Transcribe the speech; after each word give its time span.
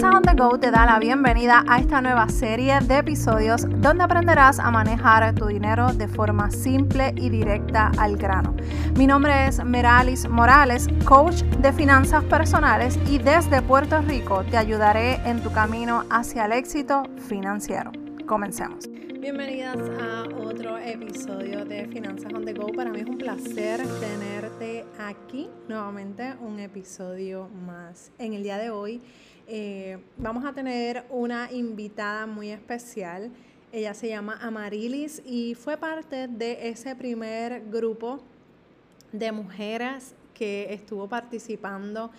Finanzas 0.00 0.16
on 0.16 0.22
the 0.22 0.42
Go 0.42 0.58
te 0.58 0.70
da 0.70 0.86
la 0.86 0.98
bienvenida 0.98 1.62
a 1.68 1.78
esta 1.78 2.00
nueva 2.00 2.26
serie 2.30 2.80
de 2.80 2.96
episodios 2.96 3.66
donde 3.82 4.02
aprenderás 4.02 4.58
a 4.58 4.70
manejar 4.70 5.34
tu 5.34 5.46
dinero 5.46 5.92
de 5.92 6.08
forma 6.08 6.50
simple 6.50 7.12
y 7.16 7.28
directa 7.28 7.92
al 7.98 8.16
grano. 8.16 8.56
Mi 8.96 9.06
nombre 9.06 9.46
es 9.46 9.62
Meralis 9.62 10.26
Morales, 10.26 10.88
coach 11.04 11.42
de 11.42 11.70
finanzas 11.74 12.24
personales 12.24 12.98
y 13.10 13.18
desde 13.18 13.60
Puerto 13.60 14.00
Rico 14.00 14.42
te 14.50 14.56
ayudaré 14.56 15.16
en 15.28 15.42
tu 15.42 15.52
camino 15.52 16.04
hacia 16.08 16.46
el 16.46 16.52
éxito 16.52 17.02
financiero. 17.28 17.92
Comencemos. 18.26 18.88
Bienvenidas 19.20 19.76
a 20.00 20.24
otro 20.42 20.78
episodio 20.78 21.66
de 21.66 21.86
Finanzas 21.88 22.32
on 22.32 22.46
the 22.46 22.54
Go. 22.54 22.68
Para 22.68 22.90
mí 22.90 23.00
es 23.00 23.06
un 23.06 23.18
placer 23.18 23.82
tenerte 24.00 24.86
aquí 24.98 25.50
nuevamente, 25.68 26.36
un 26.40 26.58
episodio 26.58 27.50
más. 27.66 28.12
En 28.18 28.32
el 28.32 28.42
día 28.42 28.56
de 28.56 28.70
hoy 28.70 29.02
eh, 29.52 29.98
vamos 30.16 30.44
a 30.44 30.52
tener 30.52 31.04
una 31.10 31.50
invitada 31.50 32.24
muy 32.24 32.52
especial. 32.52 33.32
Ella 33.72 33.94
se 33.94 34.06
llama 34.06 34.38
Amarilis 34.40 35.20
y 35.26 35.56
fue 35.56 35.76
parte 35.76 36.28
de 36.28 36.68
ese 36.68 36.94
primer 36.94 37.68
grupo 37.68 38.20
de 39.10 39.32
mujeres 39.32 40.14
que 40.34 40.72
estuvo 40.72 41.08
participando 41.08 42.12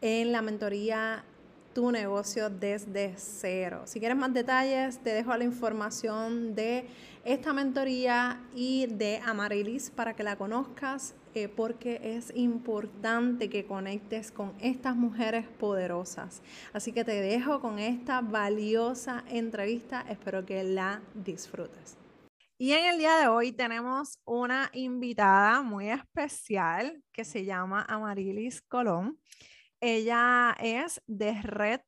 en 0.00 0.32
la 0.32 0.40
mentoría 0.40 1.24
tu 1.74 1.92
negocio 1.92 2.48
desde 2.48 3.12
cero. 3.18 3.82
Si 3.84 4.00
quieres 4.00 4.16
más 4.16 4.32
detalles, 4.32 4.96
te 4.98 5.10
dejo 5.10 5.36
la 5.36 5.44
información 5.44 6.54
de 6.54 6.86
esta 7.22 7.52
mentoría 7.52 8.40
y 8.54 8.86
de 8.86 9.20
Amarilis 9.26 9.90
para 9.90 10.16
que 10.16 10.22
la 10.22 10.36
conozcas, 10.36 11.14
porque 11.46 12.00
es 12.02 12.32
importante 12.34 13.48
que 13.48 13.66
conectes 13.66 14.32
con 14.32 14.54
estas 14.60 14.96
mujeres 14.96 15.46
poderosas. 15.46 16.42
Así 16.72 16.90
que 16.90 17.04
te 17.04 17.20
dejo 17.20 17.60
con 17.60 17.78
esta 17.78 18.22
valiosa 18.22 19.22
entrevista, 19.28 20.04
espero 20.08 20.44
que 20.44 20.64
la 20.64 21.02
disfrutes. 21.14 21.96
Y 22.60 22.72
en 22.72 22.86
el 22.86 22.98
día 22.98 23.16
de 23.18 23.28
hoy 23.28 23.52
tenemos 23.52 24.18
una 24.24 24.68
invitada 24.72 25.62
muy 25.62 25.90
especial 25.90 27.04
que 27.12 27.24
se 27.24 27.44
llama 27.44 27.86
Amarilis 27.88 28.62
Colón. 28.62 29.20
Ella 29.80 30.56
es 30.58 31.00
de 31.06 31.40
Red 31.40 31.82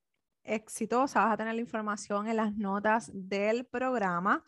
Exitosa. 0.44 1.24
Vas 1.24 1.34
a 1.34 1.36
tener 1.36 1.54
la 1.56 1.60
información 1.60 2.28
en 2.28 2.36
las 2.36 2.54
notas 2.54 3.10
del 3.12 3.66
programa. 3.66 4.44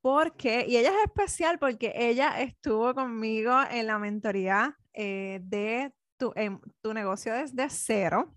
Porque, 0.00 0.64
y 0.66 0.76
ella 0.76 0.90
es 0.90 1.04
especial 1.04 1.58
porque 1.58 1.92
ella 1.94 2.40
estuvo 2.40 2.94
conmigo 2.94 3.52
en 3.70 3.86
la 3.86 3.98
mentoría 3.98 4.76
eh, 4.92 5.40
de 5.42 5.92
tu, 6.16 6.32
tu 6.80 6.94
negocio 6.94 7.34
desde 7.34 7.68
cero. 7.68 8.34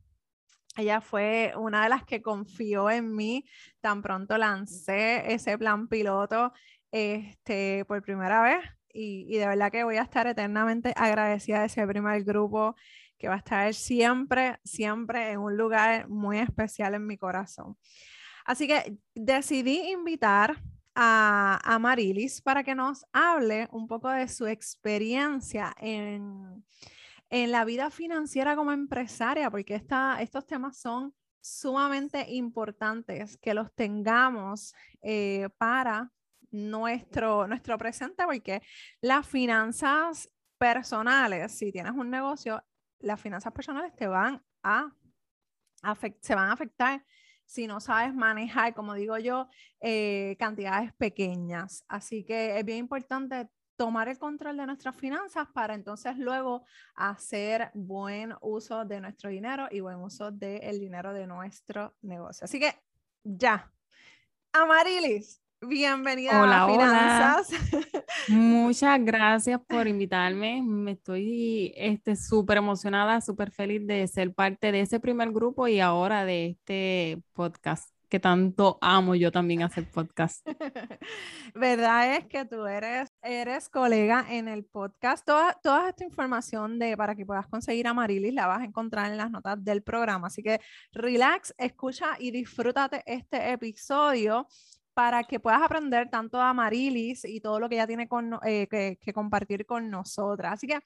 Ella 0.76 1.02
fue 1.02 1.54
una 1.56 1.84
de 1.84 1.90
las 1.90 2.04
que 2.04 2.22
confió 2.22 2.90
en 2.90 3.16
mí 3.16 3.46
tan 3.80 4.02
pronto 4.02 4.38
lancé 4.38 5.32
ese 5.32 5.58
plan 5.58 5.88
piloto 5.88 6.52
este, 6.92 7.86
por 7.86 8.02
primera 8.02 8.42
vez. 8.42 8.64
Y, 8.92 9.26
y 9.34 9.38
de 9.38 9.48
verdad 9.48 9.72
que 9.72 9.84
voy 9.84 9.98
a 9.98 10.04
estar 10.04 10.28
eternamente 10.28 10.94
agradecida 10.96 11.62
de 11.62 11.66
ese 11.68 11.88
primer 11.88 12.24
grupo 12.24 12.76
que 13.18 13.28
va 13.28 13.36
a 13.36 13.38
estar 13.38 13.74
siempre, 13.74 14.60
siempre 14.64 15.32
en 15.32 15.40
un 15.40 15.56
lugar 15.56 16.10
muy 16.10 16.40
especial 16.40 16.94
en 16.94 17.08
mi 17.08 17.18
corazón. 17.18 17.78
Así 18.46 18.68
que 18.68 18.98
decidí 19.16 19.92
invitar 19.92 20.62
a, 20.96 21.78
Marilis 21.80 22.42
para 22.42 22.64
que 22.64 22.76
nos 22.76 23.06
hable 23.12 23.68
un 23.72 23.88
poco 23.88 24.10
de 24.10 24.28
su 24.28 24.48
experiencia 24.48 25.74
en, 25.80 26.64
en 27.30 27.52
la 27.52 27.66
vida 27.66 27.90
financiera 27.90 28.56
como 28.56 28.72
empresaria, 28.72 29.50
porque 29.50 29.76
esta, 29.76 30.22
estos 30.22 30.46
temas 30.46 30.78
son 30.78 31.14
sumamente 31.42 32.26
importantes 32.30 33.38
que 33.38 33.54
los 33.54 33.74
tengamos 33.74 34.74
eh, 35.02 35.50
para 35.58 36.12
nuestro, 36.52 37.48
nuestro 37.48 37.78
presente, 37.78 38.24
porque 38.26 38.62
las 39.02 39.28
finanzas 39.28 40.30
personales, 40.58 41.52
si 41.52 41.72
tienes 41.72 41.94
un 41.94 42.10
negocio, 42.10 42.64
las 43.00 43.20
finanzas 43.20 43.52
personales 43.52 43.94
te 43.96 44.08
van 44.08 44.42
a 44.64 44.94
se 46.22 46.34
van 46.34 46.50
a 46.50 46.54
afectar 46.54 47.04
si 47.54 47.68
no 47.68 47.80
sabes 47.80 48.16
manejar, 48.16 48.74
como 48.74 48.96
digo 48.96 49.16
yo, 49.20 49.48
eh, 49.80 50.36
cantidades 50.40 50.92
pequeñas. 50.94 51.86
Así 51.88 52.24
que 52.24 52.58
es 52.58 52.66
bien 52.66 52.80
importante 52.80 53.48
tomar 53.76 54.10
el 54.10 54.18
control 54.18 54.58
de 54.58 54.66
nuestras 54.66 54.96
finanzas 54.96 55.48
para 55.54 55.76
entonces 55.76 56.18
luego 56.18 56.66
hacer 56.96 57.70
buen 57.76 58.34
uso 58.42 58.86
de 58.86 59.00
nuestro 59.02 59.30
dinero 59.30 59.68
y 59.70 59.82
buen 59.82 59.98
uso 59.98 60.32
del 60.32 60.80
dinero 60.80 61.14
de 61.14 61.28
nuestro 61.28 61.96
negocio. 62.02 62.46
Así 62.46 62.60
que 62.60 62.74
ya. 63.24 63.72
Amarilis, 64.52 65.43
Bienvenida 65.68 66.42
hola, 66.42 66.64
a 66.64 66.68
Finanzas. 66.68 67.50
Muchas 68.28 69.00
gracias 69.04 69.62
por 69.66 69.88
invitarme. 69.88 70.62
Me 70.62 70.92
estoy 70.92 71.74
súper 72.18 72.58
este, 72.58 72.60
emocionada, 72.60 73.22
súper 73.22 73.52
feliz 73.52 73.86
de 73.88 74.06
ser 74.08 74.34
parte 74.34 74.72
de 74.72 74.82
ese 74.82 75.00
primer 75.00 75.32
grupo 75.32 75.68
y 75.68 75.80
ahora 75.80 76.26
de 76.26 76.48
este 76.48 77.22
podcast 77.34 77.90
que 78.10 78.20
tanto 78.20 78.78
amo 78.82 79.16
yo 79.16 79.32
también 79.32 79.64
hacer 79.64 79.90
podcast. 79.90 80.46
Verdad 81.56 82.18
es 82.18 82.26
que 82.26 82.46
tú 82.46 82.66
eres, 82.66 83.10
eres 83.24 83.70
colega 83.70 84.26
en 84.30 84.48
el 84.48 84.66
podcast. 84.66 85.26
Toda, 85.26 85.58
toda 85.64 85.90
esta 85.90 86.04
información 86.04 86.78
de 86.78 86.96
para 86.98 87.16
que 87.16 87.26
puedas 87.26 87.48
conseguir 87.48 87.88
a 87.88 87.94
Marilis 87.94 88.34
la 88.34 88.48
vas 88.48 88.62
a 88.62 88.66
encontrar 88.66 89.12
en 89.12 89.18
las 89.18 89.32
notas 89.32 89.64
del 89.64 89.82
programa. 89.82 90.28
Así 90.28 90.44
que 90.44 90.60
relax, 90.92 91.56
escucha 91.58 92.18
y 92.20 92.32
disfrútate 92.32 93.02
este 93.08 93.52
episodio 93.52 94.48
para 94.94 95.24
que 95.24 95.40
puedas 95.40 95.62
aprender 95.62 96.10
tanto 96.10 96.40
a 96.40 96.50
Amarilis 96.50 97.26
y 97.26 97.40
todo 97.40 97.60
lo 97.60 97.70
que 97.70 97.76
ella 97.76 97.88
tiene 97.88 98.08
con, 98.08 98.40
eh, 98.46 98.68
que, 98.68 99.14
compartir 99.14 99.66
con 99.66 99.90
nosotras. 99.90 100.54
Así 100.54 100.68
que, 100.68 100.80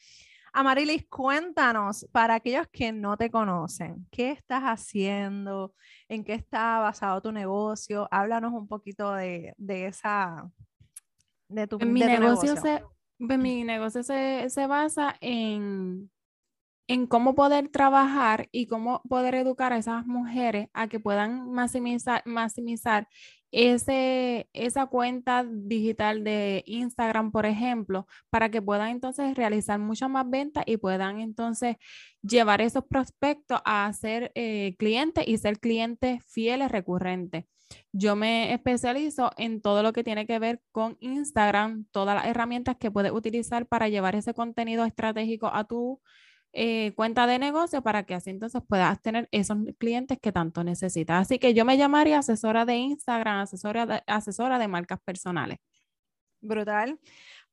Amarilis, 0.54 1.06
cuéntanos 1.08 2.08
para 2.12 2.36
aquellos 2.36 2.68
que 2.72 2.92
no 2.92 3.18
te 3.18 3.30
conocen, 3.30 4.08
¿qué 4.10 4.32
estás 4.32 4.64
haciendo? 4.64 5.74
¿En 6.08 6.24
qué 6.24 6.34
está 6.34 6.80
basado 6.80 7.22
tu 7.22 7.32
negocio? 7.32 8.08
Háblanos 8.12 8.54
un 8.54 8.68
poquito 8.68 9.14
de, 9.14 9.54
esa, 9.68 10.50
de 11.48 11.68
tu, 11.68 11.78
mi 11.80 12.00
negocio. 12.00 12.56
Se, 12.56 12.84
mi 13.20 13.64
negocio 13.64 14.04
se, 14.04 14.50
se 14.50 14.68
basa 14.68 15.16
en 15.22 16.10
en 16.88 17.08
cómo 17.08 17.36
poder 17.36 17.70
trabajar 17.70 18.48
y 18.52 18.68
cómo 18.68 19.02
poder 19.10 19.36
educar 19.36 19.74
a 19.74 19.78
esas 19.78 20.06
mujeres 20.06 20.70
a 20.74 20.88
que 20.88 21.00
puedan 21.00 21.52
maximizar, 21.52 22.24
maximizar 22.26 23.08
ese, 23.52 24.50
esa 24.54 24.88
cuenta 24.88 25.46
digital 25.46 26.24
de 26.24 26.64
Instagram, 26.66 27.32
por 27.32 27.46
ejemplo, 27.46 28.08
para 28.30 28.50
que 28.50 28.62
puedan 28.62 28.90
entonces 28.90 29.36
realizar 29.36 29.80
muchas 29.80 30.10
más 30.10 30.30
ventas 30.30 30.64
y 30.66 30.78
puedan 30.78 31.20
entonces 31.20 31.78
llevar 32.22 32.62
esos 32.62 32.86
prospectos 32.86 33.60
a 33.66 33.92
ser 33.94 34.32
eh, 34.36 34.76
clientes 34.78 35.26
y 35.28 35.38
ser 35.38 35.60
clientes 35.60 36.24
fieles 36.28 36.72
recurrentes. 36.72 37.46
Yo 37.92 38.16
me 38.16 38.54
especializo 38.54 39.32
en 39.38 39.62
todo 39.62 39.84
lo 39.84 39.92
que 39.92 40.04
tiene 40.04 40.26
que 40.26 40.40
ver 40.40 40.62
con 40.72 40.98
Instagram, 41.02 41.86
todas 41.92 42.16
las 42.16 42.26
herramientas 42.28 42.78
que 42.78 42.92
puedes 42.92 43.12
utilizar 43.12 43.68
para 43.68 43.90
llevar 43.90 44.16
ese 44.16 44.34
contenido 44.34 44.86
estratégico 44.86 45.48
a 45.48 45.66
tu 45.66 46.02
eh, 46.60 46.94
cuenta 46.96 47.28
de 47.28 47.38
negocio 47.38 47.84
para 47.84 48.02
que 48.02 48.16
así 48.16 48.32
entonces 48.32 48.64
puedas 48.68 49.00
tener 49.00 49.30
esos 49.32 49.60
clientes 49.78 50.18
que 50.20 50.32
tanto 50.32 50.64
necesitas. 50.64 51.22
Así 51.22 51.38
que 51.38 51.54
yo 51.54 51.66
me 51.66 51.78
llamaría 51.78 52.18
asesora 52.18 52.66
de 52.66 52.78
Instagram, 52.78 53.42
asesora 53.42 53.86
de, 53.86 54.02
asesora 54.08 54.58
de 54.58 54.68
marcas 54.68 55.00
personales. 55.06 55.60
Brutal, 56.42 57.00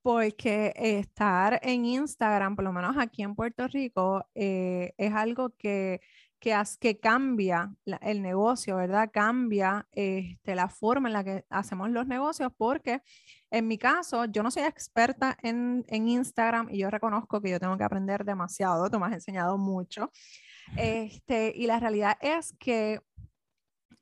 porque 0.01 0.73
estar 0.75 1.61
en 1.63 1.85
Instagram, 1.85 2.57
por 2.57 2.65
lo 2.65 2.73
menos 2.73 2.97
aquí 2.97 3.23
en 3.23 3.35
Puerto 3.35 3.69
Rico, 3.69 4.25
eh, 4.35 4.95
es 4.97 5.13
algo 5.13 5.51
que 5.51 6.01
que, 6.45 6.55
que 6.79 7.01
cambia 7.01 7.75
el 8.03 8.21
negocio, 8.21 8.77
¿verdad? 8.77 9.09
Cambia 9.11 9.89
este, 9.93 10.55
la 10.55 10.69
forma 10.69 11.09
en 11.09 11.15
la 11.15 11.25
que 11.25 11.47
hacemos 11.49 11.89
los 11.89 12.07
negocios, 12.07 12.53
porque 12.55 13.01
en 13.51 13.67
mi 13.67 13.79
caso, 13.79 14.27
yo 14.27 14.43
no 14.43 14.51
soy 14.51 14.65
experta 14.65 15.39
en, 15.43 15.87
en 15.89 16.07
Instagram 16.07 16.69
y 16.71 16.79
yo 16.81 16.91
reconozco 16.91 17.41
que 17.41 17.49
yo 17.49 17.59
tengo 17.59 17.79
que 17.79 17.85
aprender 17.85 18.27
demasiado, 18.27 18.91
tú 18.91 19.01
me 19.01 19.07
has 19.07 19.15
enseñado 19.15 19.57
mucho. 19.57 20.13
Este, 20.77 21.51
y 21.57 21.67
la 21.67 21.81
realidad 21.81 22.19
es 22.21 22.55
que 22.59 23.01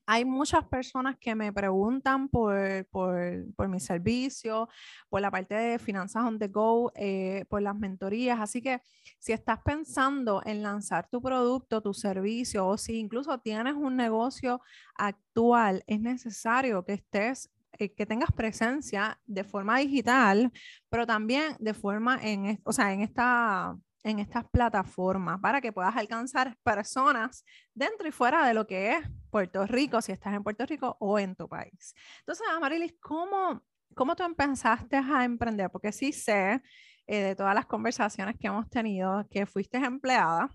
hay 0.07 0.25
muchas 0.25 0.65
personas 0.67 1.17
que 1.19 1.35
me 1.35 1.53
preguntan 1.53 2.29
por, 2.29 2.87
por, 2.91 3.45
por 3.55 3.69
mi 3.69 3.81
servicio, 3.81 4.69
por 5.09 5.21
la 5.21 5.31
parte 5.31 5.55
de 5.55 5.79
finanzas 5.79 6.25
on 6.25 6.39
the 6.39 6.49
go, 6.49 6.93
eh, 6.95 7.45
por 7.49 7.63
las 7.63 7.77
mentorías. 7.77 8.41
Así 8.41 8.61
que 8.61 8.81
si 9.19 9.33
estás 9.33 9.61
pensando 9.65 10.43
en 10.45 10.63
lanzar 10.63 11.09
tu 11.09 11.23
producto, 11.23 11.81
tu 11.81 11.95
servicio, 11.95 12.67
o 12.67 12.77
si 12.77 12.99
incluso 12.99 13.39
tienes 13.39 13.75
un 13.75 13.97
negocio 13.97 14.61
actual, 14.97 15.85
es 15.87 16.01
necesario 16.01 16.85
que 16.85 16.95
estés 16.95 17.51
eh, 17.79 17.95
que 17.95 18.05
tengas 18.05 18.31
presencia 18.33 19.19
de 19.27 19.45
forma 19.45 19.79
digital, 19.79 20.53
pero 20.91 21.07
también 21.07 21.57
de 21.59 21.73
forma 21.73 22.19
en, 22.23 22.61
o 22.65 22.73
sea, 22.73 22.93
en 22.93 23.01
esta 23.01 23.77
en 24.03 24.19
estas 24.19 24.45
plataformas 24.51 25.41
para 25.41 25.61
que 25.61 25.73
puedas 25.73 25.97
alcanzar 25.97 26.57
personas 26.63 27.45
dentro 27.75 28.09
y 28.09 28.13
fuera 28.13 28.47
de 28.47 28.55
lo 28.55 28.67
que 28.67 28.95
es 28.95 29.09
Puerto 29.31 29.67
Rico, 29.67 30.03
si 30.03 30.13
estás 30.13 30.35
en 30.35 30.43
Puerto 30.43 30.67
Rico 30.67 30.97
o 31.01 31.19
en 31.19 31.35
tu 31.37 31.49
país. 31.49 31.95
Entonces, 32.21 32.47
Amarilis, 32.51 32.95
¿cómo, 33.01 33.63
cómo 33.95 34.17
tú 34.17 34.25
empezaste 34.25 34.97
a 34.97 35.25
emprender? 35.25 35.71
Porque 35.71 35.93
sí 35.93 36.13
sé 36.13 36.63
eh, 37.07 37.19
de 37.19 37.37
todas 37.37 37.55
las 37.55 37.67
conversaciones 37.67 38.37
que 38.39 38.49
hemos 38.49 38.69
tenido 38.71 39.27
que 39.31 39.47
fuiste 39.47 39.79
empleada 39.79 40.51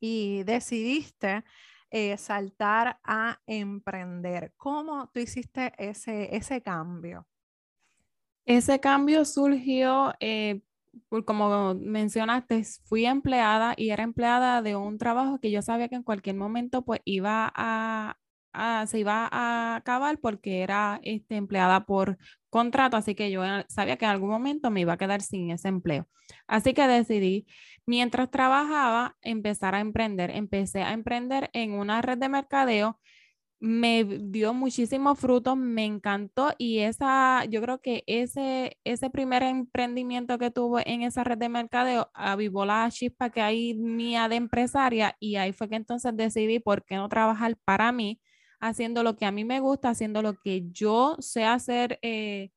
y 0.00 0.42
decidiste 0.44 1.44
eh, 1.90 2.16
saltar 2.18 2.98
a 3.04 3.40
emprender. 3.46 4.52
¿Cómo 4.56 5.08
tú 5.08 5.20
hiciste 5.20 5.72
ese, 5.78 6.34
ese 6.34 6.60
cambio? 6.60 7.26
Ese 8.44 8.78
cambio 8.80 9.24
surgió, 9.24 10.14
eh, 10.20 10.62
como 11.24 11.74
mencionaste, 11.74 12.62
fui 12.84 13.06
empleada 13.06 13.74
y 13.76 13.90
era 13.90 14.02
empleada 14.02 14.62
de 14.62 14.76
un 14.76 14.98
trabajo 14.98 15.38
que 15.40 15.50
yo 15.50 15.62
sabía 15.62 15.88
que 15.88 15.96
en 15.96 16.02
cualquier 16.02 16.36
momento 16.36 16.84
pues 16.84 17.00
iba 17.04 17.52
a, 17.54 18.16
se 18.86 18.98
iba 18.98 19.28
a 19.30 19.76
acabar 19.76 20.18
porque 20.18 20.62
era 20.62 21.00
este, 21.02 21.36
empleada 21.36 21.84
por 21.86 22.18
contrato, 22.50 22.96
así 22.96 23.14
que 23.14 23.30
yo 23.30 23.42
sabía 23.68 23.96
que 23.96 24.04
en 24.06 24.12
algún 24.12 24.30
momento 24.30 24.70
me 24.70 24.80
iba 24.80 24.94
a 24.94 24.98
quedar 24.98 25.22
sin 25.22 25.50
ese 25.50 25.68
empleo. 25.68 26.06
Así 26.46 26.74
que 26.74 26.86
decidí, 26.88 27.46
mientras 27.86 28.30
trabajaba, 28.30 29.16
empezar 29.22 29.74
a 29.74 29.80
emprender. 29.80 30.30
Empecé 30.30 30.82
a 30.82 30.92
emprender 30.92 31.50
en 31.52 31.72
una 31.72 32.02
red 32.02 32.18
de 32.18 32.28
mercadeo 32.28 32.98
me 33.60 34.04
dio 34.04 34.52
muchísimos 34.54 35.18
frutos, 35.18 35.56
me 35.56 35.84
encantó 35.84 36.52
y 36.58 36.80
esa, 36.80 37.44
yo 37.46 37.62
creo 37.62 37.80
que 37.80 38.04
ese, 38.06 38.78
ese 38.84 39.10
primer 39.10 39.42
emprendimiento 39.42 40.38
que 40.38 40.50
tuve 40.50 40.82
en 40.90 41.02
esa 41.02 41.24
red 41.24 41.38
de 41.38 41.48
mercadeo 41.48 42.10
avivó 42.14 42.66
la 42.66 42.88
chispa 42.90 43.30
que 43.30 43.40
hay 43.40 43.74
mía 43.74 44.28
de 44.28 44.36
empresaria 44.36 45.16
y 45.20 45.36
ahí 45.36 45.52
fue 45.52 45.68
que 45.68 45.76
entonces 45.76 46.14
decidí 46.16 46.58
por 46.58 46.84
qué 46.84 46.96
no 46.96 47.08
trabajar 47.08 47.56
para 47.64 47.92
mí, 47.92 48.20
haciendo 48.60 49.02
lo 49.02 49.16
que 49.16 49.24
a 49.26 49.32
mí 49.32 49.44
me 49.44 49.60
gusta, 49.60 49.90
haciendo 49.90 50.22
lo 50.22 50.34
que 50.34 50.64
yo 50.70 51.16
sé 51.20 51.44
hacer 51.44 51.98
eh, 52.02 52.50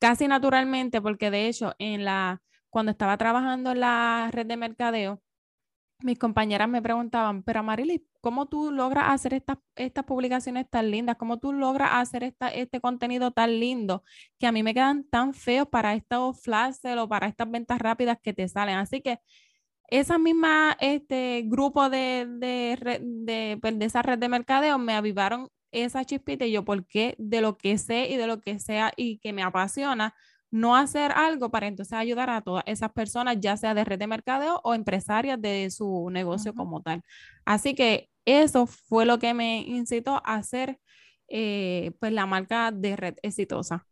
casi 0.00 0.28
naturalmente, 0.28 1.00
porque 1.02 1.30
de 1.30 1.48
hecho 1.48 1.74
en 1.78 2.04
la, 2.04 2.42
cuando 2.70 2.92
estaba 2.92 3.16
trabajando 3.18 3.72
en 3.72 3.80
la 3.80 4.30
red 4.32 4.46
de 4.46 4.56
mercadeo, 4.56 5.22
mis 6.02 6.18
compañeras 6.18 6.68
me 6.68 6.82
preguntaban, 6.82 7.42
pero 7.42 7.62
Marily, 7.62 8.06
¿cómo 8.20 8.46
tú 8.46 8.70
logras 8.72 9.06
hacer 9.08 9.34
estas, 9.34 9.58
estas 9.76 10.04
publicaciones 10.04 10.68
tan 10.68 10.90
lindas? 10.90 11.16
¿Cómo 11.16 11.38
tú 11.38 11.52
logras 11.52 11.90
hacer 11.94 12.24
esta, 12.24 12.48
este 12.48 12.80
contenido 12.80 13.30
tan 13.32 13.58
lindo 13.60 14.04
que 14.38 14.46
a 14.46 14.52
mí 14.52 14.62
me 14.62 14.74
quedan 14.74 15.04
tan 15.04 15.34
feos 15.34 15.68
para 15.68 15.94
estos 15.94 16.40
flashes 16.42 16.96
o 16.96 17.08
para 17.08 17.28
estas 17.28 17.50
ventas 17.50 17.78
rápidas 17.78 18.18
que 18.22 18.32
te 18.32 18.48
salen? 18.48 18.76
Así 18.76 19.00
que 19.00 19.20
esa 19.88 20.18
misma 20.18 20.76
este, 20.80 21.42
grupo 21.46 21.90
de, 21.90 22.26
de, 22.28 23.00
de, 23.02 23.58
pues, 23.60 23.78
de 23.78 23.84
esa 23.84 24.02
red 24.02 24.18
de 24.18 24.28
mercadeo 24.28 24.78
me 24.78 24.94
avivaron 24.94 25.48
esa 25.72 26.04
chispita 26.04 26.46
y 26.46 26.52
yo, 26.52 26.64
porque 26.64 27.14
de 27.18 27.40
lo 27.40 27.56
que 27.56 27.78
sé 27.78 28.08
y 28.08 28.16
de 28.16 28.26
lo 28.26 28.40
que 28.40 28.58
sea 28.58 28.92
y 28.96 29.18
que 29.18 29.32
me 29.32 29.42
apasiona, 29.42 30.14
no 30.50 30.76
hacer 30.76 31.12
algo 31.12 31.50
para 31.50 31.66
entonces 31.66 31.92
ayudar 31.92 32.30
a 32.30 32.40
todas 32.42 32.64
esas 32.66 32.92
personas, 32.92 33.38
ya 33.40 33.56
sea 33.56 33.74
de 33.74 33.84
red 33.84 33.98
de 33.98 34.06
mercadeo 34.06 34.60
o 34.64 34.74
empresarias 34.74 35.40
de 35.40 35.70
su 35.70 36.08
negocio 36.10 36.54
como 36.54 36.82
tal. 36.82 37.02
Así 37.44 37.74
que 37.74 38.08
eso 38.24 38.66
fue 38.66 39.06
lo 39.06 39.18
que 39.18 39.34
me 39.34 39.60
incitó 39.60 40.22
a 40.24 40.34
hacer 40.36 40.78
eh, 41.28 41.92
pues 42.00 42.12
la 42.12 42.26
marca 42.26 42.72
de 42.72 42.96
red 42.96 43.14
exitosa. 43.22 43.86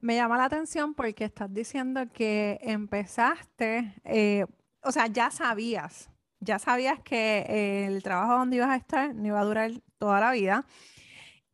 Me 0.00 0.14
llama 0.14 0.36
la 0.36 0.44
atención 0.44 0.94
porque 0.94 1.24
estás 1.24 1.52
diciendo 1.52 2.02
que 2.12 2.58
empezaste, 2.62 3.94
eh, 4.04 4.46
o 4.82 4.92
sea, 4.92 5.06
ya 5.08 5.30
sabías, 5.30 6.10
ya 6.40 6.58
sabías 6.58 7.00
que 7.00 7.86
el 7.86 8.02
trabajo 8.02 8.34
donde 8.34 8.56
ibas 8.56 8.70
a 8.70 8.76
estar 8.76 9.14
no 9.14 9.26
iba 9.26 9.40
a 9.40 9.44
durar 9.44 9.72
toda 9.98 10.20
la 10.20 10.30
vida, 10.30 10.66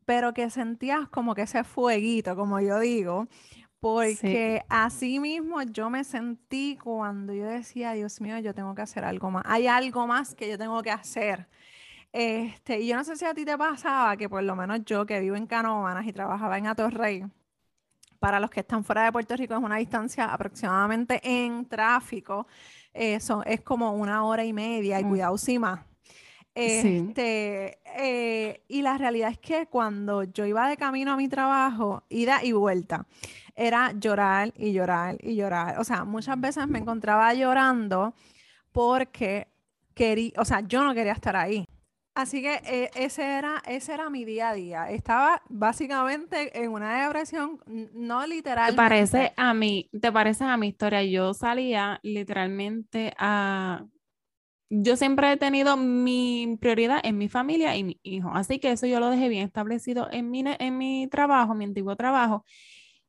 pero 0.05 0.35
que 0.35 0.51
sentías 0.51 1.09
como 1.09 1.35
que 1.35 1.43
ese 1.43 1.65
fueguito, 1.65 2.37
como 2.37 2.61
yo 2.61 2.79
digo, 2.81 3.27
porque 3.85 4.65
así 4.71 5.21
mismo 5.21 5.61
yo 5.61 5.91
me 5.91 6.05
sentí 6.05 6.79
cuando 6.83 7.35
yo 7.35 7.45
decía, 7.45 7.93
Dios 7.93 8.19
mío, 8.19 8.39
yo 8.39 8.55
tengo 8.55 8.75
que 8.75 8.81
hacer 8.81 9.05
algo 9.05 9.31
más. 9.31 9.43
Hay 9.47 9.67
algo 9.67 10.07
más 10.07 10.35
que 10.35 10.49
yo 10.49 10.57
tengo 10.57 10.83
que 10.83 10.91
hacer. 10.91 11.47
Este, 12.11 12.81
y 12.81 12.87
yo 12.87 12.97
no 12.97 13.05
sé 13.05 13.15
si 13.15 13.27
a 13.27 13.35
ti 13.35 13.45
te 13.45 13.59
pasaba 13.59 14.17
que 14.17 14.27
por 14.27 14.43
lo 14.43 14.57
menos 14.57 14.87
yo 14.87 15.05
que 15.05 15.21
vivo 15.21 15.37
en 15.37 15.47
Canóvanas 15.47 16.07
y 16.07 16.15
trabajaba 16.15 16.57
en 16.57 16.67
Atorrey, 16.67 17.27
para 18.19 18.41
los 18.41 18.49
que 18.49 18.61
están 18.61 18.85
fuera 18.85 19.05
de 19.05 19.13
Puerto 19.13 19.37
Rico 19.37 19.53
es 19.53 19.63
una 19.63 19.77
distancia 19.77 20.33
aproximadamente 20.33 21.21
en 21.23 21.67
tráfico, 21.67 22.47
eso 22.95 23.43
es 23.45 23.61
como 23.61 23.93
una 23.93 24.25
hora 24.25 24.47
y 24.47 24.55
media 24.55 24.99
y 24.99 25.05
mm. 25.05 25.09
cuidado 25.11 25.37
si 25.37 25.59
más. 25.59 25.81
Este, 26.55 27.79
eh, 27.97 28.63
y 28.69 28.83
la 28.83 28.97
realidad 28.97 29.31
es 29.31 29.39
que 29.39 29.67
cuando 29.67 30.23
yo 30.23 30.47
iba 30.47 30.69
de 30.69 30.77
camino 30.77 31.13
a 31.13 31.17
mi 31.17 31.29
trabajo, 31.29 32.05
ida 32.09 32.45
y 32.45 32.53
vuelta, 32.53 33.07
era 33.57 33.93
llorar 33.93 34.53
y 34.57 34.73
llorar 34.73 35.17
y 35.21 35.35
llorar. 35.35 35.79
O 35.81 35.85
sea, 35.85 36.05
muchas 36.05 36.41
veces 36.41 36.67
me 36.69 36.79
encontraba 36.79 37.35
llorando 37.35 38.15
porque 38.71 39.49
quería, 39.95 40.33
o 40.39 40.45
sea, 40.45 40.61
yo 40.61 40.85
no 40.85 40.95
quería 40.95 41.13
estar 41.13 41.37
ahí. 41.37 41.67
Así 42.17 42.43
que 42.43 42.61
eh, 42.65 42.91
ese, 42.95 43.25
era, 43.25 43.61
ese 43.67 43.93
era 43.93 44.09
mi 44.09 44.25
día 44.25 44.51
a 44.51 44.55
día. 44.55 44.91
Estaba 44.91 45.43
básicamente 45.49 46.63
en 46.63 46.71
una 46.71 47.05
depresión, 47.05 47.59
no 47.67 48.25
literal. 48.25 48.71
¿Te 48.71 48.77
parece 48.77 49.33
a 49.37 49.53
mí, 49.53 49.91
te 50.01 50.13
parece 50.13 50.45
a 50.45 50.57
mi 50.57 50.69
historia? 50.69 51.03
Yo 51.03 51.35
salía 51.35 51.99
literalmente 52.05 53.13
a... 53.19 53.85
Yo 54.77 54.97
siempre 54.97 55.31
he 55.31 55.37
tenido 55.37 55.77
mi 55.77 56.59
prioridad 56.61 56.99
en 57.05 57.17
mi 57.17 57.29
familia 57.29 57.77
y 57.77 57.85
mi 57.85 58.01
hijo. 58.03 58.31
Así 58.35 58.59
que 58.59 58.73
eso 58.73 58.87
yo 58.87 58.99
lo 58.99 59.09
dejé 59.09 59.29
bien 59.29 59.45
establecido 59.45 60.09
en 60.11 60.33
mi, 60.33 60.43
en 60.47 60.79
mi 60.79 61.07
trabajo, 61.07 61.55
mi 61.55 61.65
antiguo 61.65 61.95
trabajo. 61.95 62.45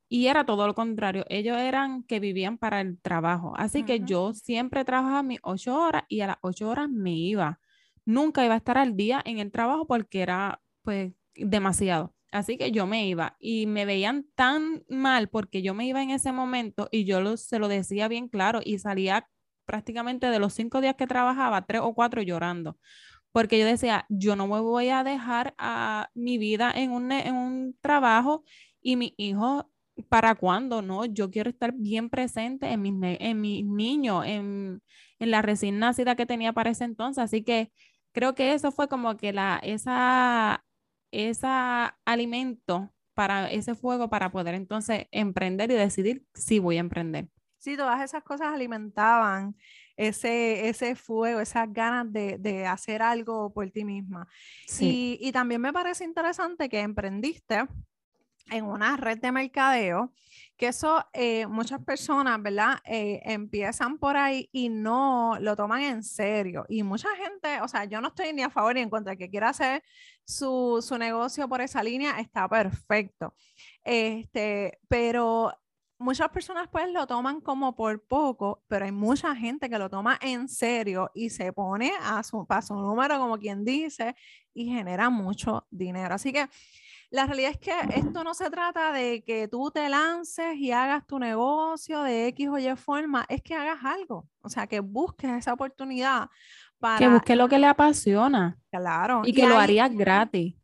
Y 0.08 0.28
era 0.28 0.46
todo 0.46 0.68
lo 0.68 0.76
contrario, 0.76 1.26
ellos 1.28 1.58
eran 1.58 2.04
que 2.04 2.20
vivían 2.20 2.60
para 2.60 2.82
el 2.82 3.00
trabajo. 3.02 3.54
Así 3.58 3.84
que 3.84 4.02
yo 4.02 4.34
siempre 4.34 4.86
trabajaba 4.86 5.24
mis 5.24 5.40
ocho 5.42 5.76
horas 5.76 6.04
y 6.08 6.22
a 6.22 6.28
las 6.28 6.38
ocho 6.42 6.70
horas 6.70 6.88
me 6.88 7.14
iba. 7.14 7.60
Nunca 8.06 8.46
iba 8.46 8.54
a 8.54 8.58
estar 8.58 8.78
al 8.78 8.96
día 8.96 9.20
en 9.26 9.40
el 9.40 9.52
trabajo 9.52 9.88
porque 9.88 10.22
era 10.22 10.62
pues 10.84 11.14
demasiado. 11.36 12.14
Así 12.32 12.58
que 12.58 12.72
yo 12.72 12.86
me 12.86 13.08
iba 13.08 13.38
y 13.40 13.66
me 13.66 13.86
veían 13.86 14.28
tan 14.36 14.84
mal 14.88 15.30
porque 15.30 15.64
yo 15.64 15.74
me 15.74 15.88
iba 15.88 16.04
en 16.04 16.12
ese 16.12 16.32
momento 16.32 16.90
y 16.92 17.06
yo 17.06 17.38
se 17.38 17.58
lo 17.58 17.68
decía 17.68 18.08
bien 18.08 18.28
claro 18.28 18.60
y 18.64 18.78
salía 18.78 19.28
prácticamente 19.66 20.28
de 20.28 20.40
los 20.40 20.54
cinco 20.54 20.82
días 20.82 20.96
que 20.96 21.08
trabajaba, 21.08 21.66
tres 21.66 21.82
o 21.84 21.94
cuatro 21.94 22.22
llorando. 22.22 22.78
Porque 23.32 23.60
yo 23.60 23.66
decía, 23.66 24.06
yo 24.10 24.36
no 24.36 24.48
me 24.48 24.60
voy 24.62 24.90
a 24.90 25.04
dejar 25.04 25.54
a 25.58 26.10
mi 26.16 26.38
vida 26.38 26.72
en 26.74 26.92
un, 26.92 27.12
en 27.12 27.36
un 27.36 27.78
trabajo 27.82 28.44
y 28.82 28.96
mi 28.96 29.14
hijo 29.18 29.70
¿para 30.10 30.36
cuándo? 30.36 30.82
No, 30.82 31.06
yo 31.06 31.32
quiero 31.32 31.50
estar 31.50 31.74
bien 31.74 32.10
presente 32.10 32.68
en 32.72 32.82
mis, 32.82 32.94
en 33.02 33.42
mis 33.42 33.66
niños, 33.66 34.26
en, 34.26 34.82
en, 35.20 35.32
la 35.32 35.42
recién 35.42 35.80
nacida 35.80 36.16
que 36.16 36.26
tenía 36.26 36.54
para 36.54 36.72
ese 36.72 36.84
entonces. 36.86 37.24
Así 37.24 37.44
que 37.44 37.72
creo 38.12 38.36
que 38.36 38.54
eso 38.54 38.72
fue 38.72 38.88
como 38.88 39.18
que 39.18 39.34
la, 39.34 39.60
esa, 39.64 40.66
esa 41.12 41.98
alimento 42.06 42.92
para 43.14 43.50
ese 43.52 43.76
fuego 43.76 44.10
para 44.10 44.32
poder 44.32 44.56
entonces 44.56 45.08
emprender 45.12 45.72
y 45.72 45.76
decidir 45.76 46.26
si 46.34 46.60
voy 46.60 46.78
a 46.78 46.82
emprender. 46.82 47.30
Sí, 47.66 47.76
todas 47.76 48.00
esas 48.00 48.22
cosas 48.22 48.54
alimentaban 48.54 49.56
ese, 49.98 50.70
ese 50.70 50.96
fuego, 50.96 51.40
esas 51.40 51.74
ganas 51.74 52.14
de, 52.14 52.38
de 52.38 52.68
hacer 52.68 53.02
algo 53.02 53.52
por 53.52 53.68
ti 53.72 53.84
misma. 53.84 54.28
Sí. 54.68 55.18
Y, 55.20 55.30
y 55.30 55.32
también 55.32 55.60
me 55.62 55.74
parece 55.74 56.04
interesante 56.04 56.70
que 56.70 56.82
emprendiste 56.82 57.66
en 58.52 58.66
una 58.66 58.98
red 58.98 59.18
de 59.18 59.32
mercadeo, 59.32 60.14
que 60.56 60.68
eso 60.68 61.04
eh, 61.12 61.48
muchas 61.48 61.84
personas, 61.84 62.40
¿verdad? 62.40 62.78
Eh, 62.86 63.20
empiezan 63.24 63.98
por 63.98 64.16
ahí 64.16 64.48
y 64.52 64.70
no 64.70 65.36
lo 65.40 65.56
toman 65.56 65.82
en 65.82 66.04
serio. 66.04 66.68
Y 66.70 66.84
mucha 66.84 67.10
gente, 67.16 67.62
o 67.62 67.68
sea, 67.68 67.86
yo 67.86 68.00
no 68.00 68.10
estoy 68.10 68.32
ni 68.32 68.44
a 68.44 68.52
favor 68.52 68.76
ni 68.76 68.82
en 68.82 68.92
contra, 68.92 69.16
que 69.16 69.28
quiera 69.28 69.50
hacer 69.50 69.82
su, 70.24 70.86
su 70.88 71.00
negocio 71.00 71.50
por 71.50 71.62
esa 71.62 71.82
línea, 71.82 72.20
está 72.20 72.48
perfecto. 72.48 73.34
Este, 73.84 74.78
pero 74.88 75.52
muchas 75.98 76.30
personas 76.30 76.68
pues 76.72 76.92
lo 76.92 77.08
toman 77.08 77.42
como 77.42 77.76
por 77.76 78.04
poco, 78.06 78.64
pero 78.68 78.86
hay 78.86 78.92
mucha 78.92 79.36
gente 79.36 79.70
que 79.70 79.80
lo 79.80 79.90
toma 79.90 80.18
en 80.22 80.48
serio 80.48 81.12
y 81.14 81.30
se 81.30 81.54
pone 81.54 81.92
a 82.02 82.24
su, 82.24 82.46
a 82.50 82.62
su 82.62 82.76
número, 82.76 83.18
como 83.20 83.38
quien 83.38 83.64
dice, 83.64 84.16
y 84.54 84.66
genera 84.66 85.10
mucho 85.10 85.68
dinero. 85.70 86.16
Así 86.16 86.32
que 86.32 86.48
la 87.10 87.26
realidad 87.26 87.52
es 87.52 87.58
que 87.58 87.74
esto 87.96 88.24
no 88.24 88.34
se 88.34 88.50
trata 88.50 88.92
de 88.92 89.24
que 89.24 89.48
tú 89.48 89.72
te 89.72 89.88
lances 89.90 90.58
y 90.58 90.72
hagas 90.72 91.06
tu 91.06 91.20
negocio 91.20 92.02
de 92.02 92.28
X 92.28 92.50
o 92.50 92.58
Y 92.58 92.76
forma, 92.76 93.26
es 93.30 93.42
que 93.42 93.56
hagas 93.56 93.84
algo, 93.84 94.28
o 94.42 94.50
sea, 94.50 94.68
que 94.68 94.80
busques 94.80 95.32
esa 95.32 95.54
oportunidad 95.54 96.30
para... 96.78 96.98
Que 96.98 97.08
busques 97.08 97.38
lo 97.38 97.48
que 97.48 97.60
le 97.60 97.68
apasiona. 97.68 98.58
Claro. 98.72 99.22
Y, 99.24 99.34
que 99.34 99.48
lo 99.48 99.58
harías 99.58 99.94
gratis. 99.94 100.56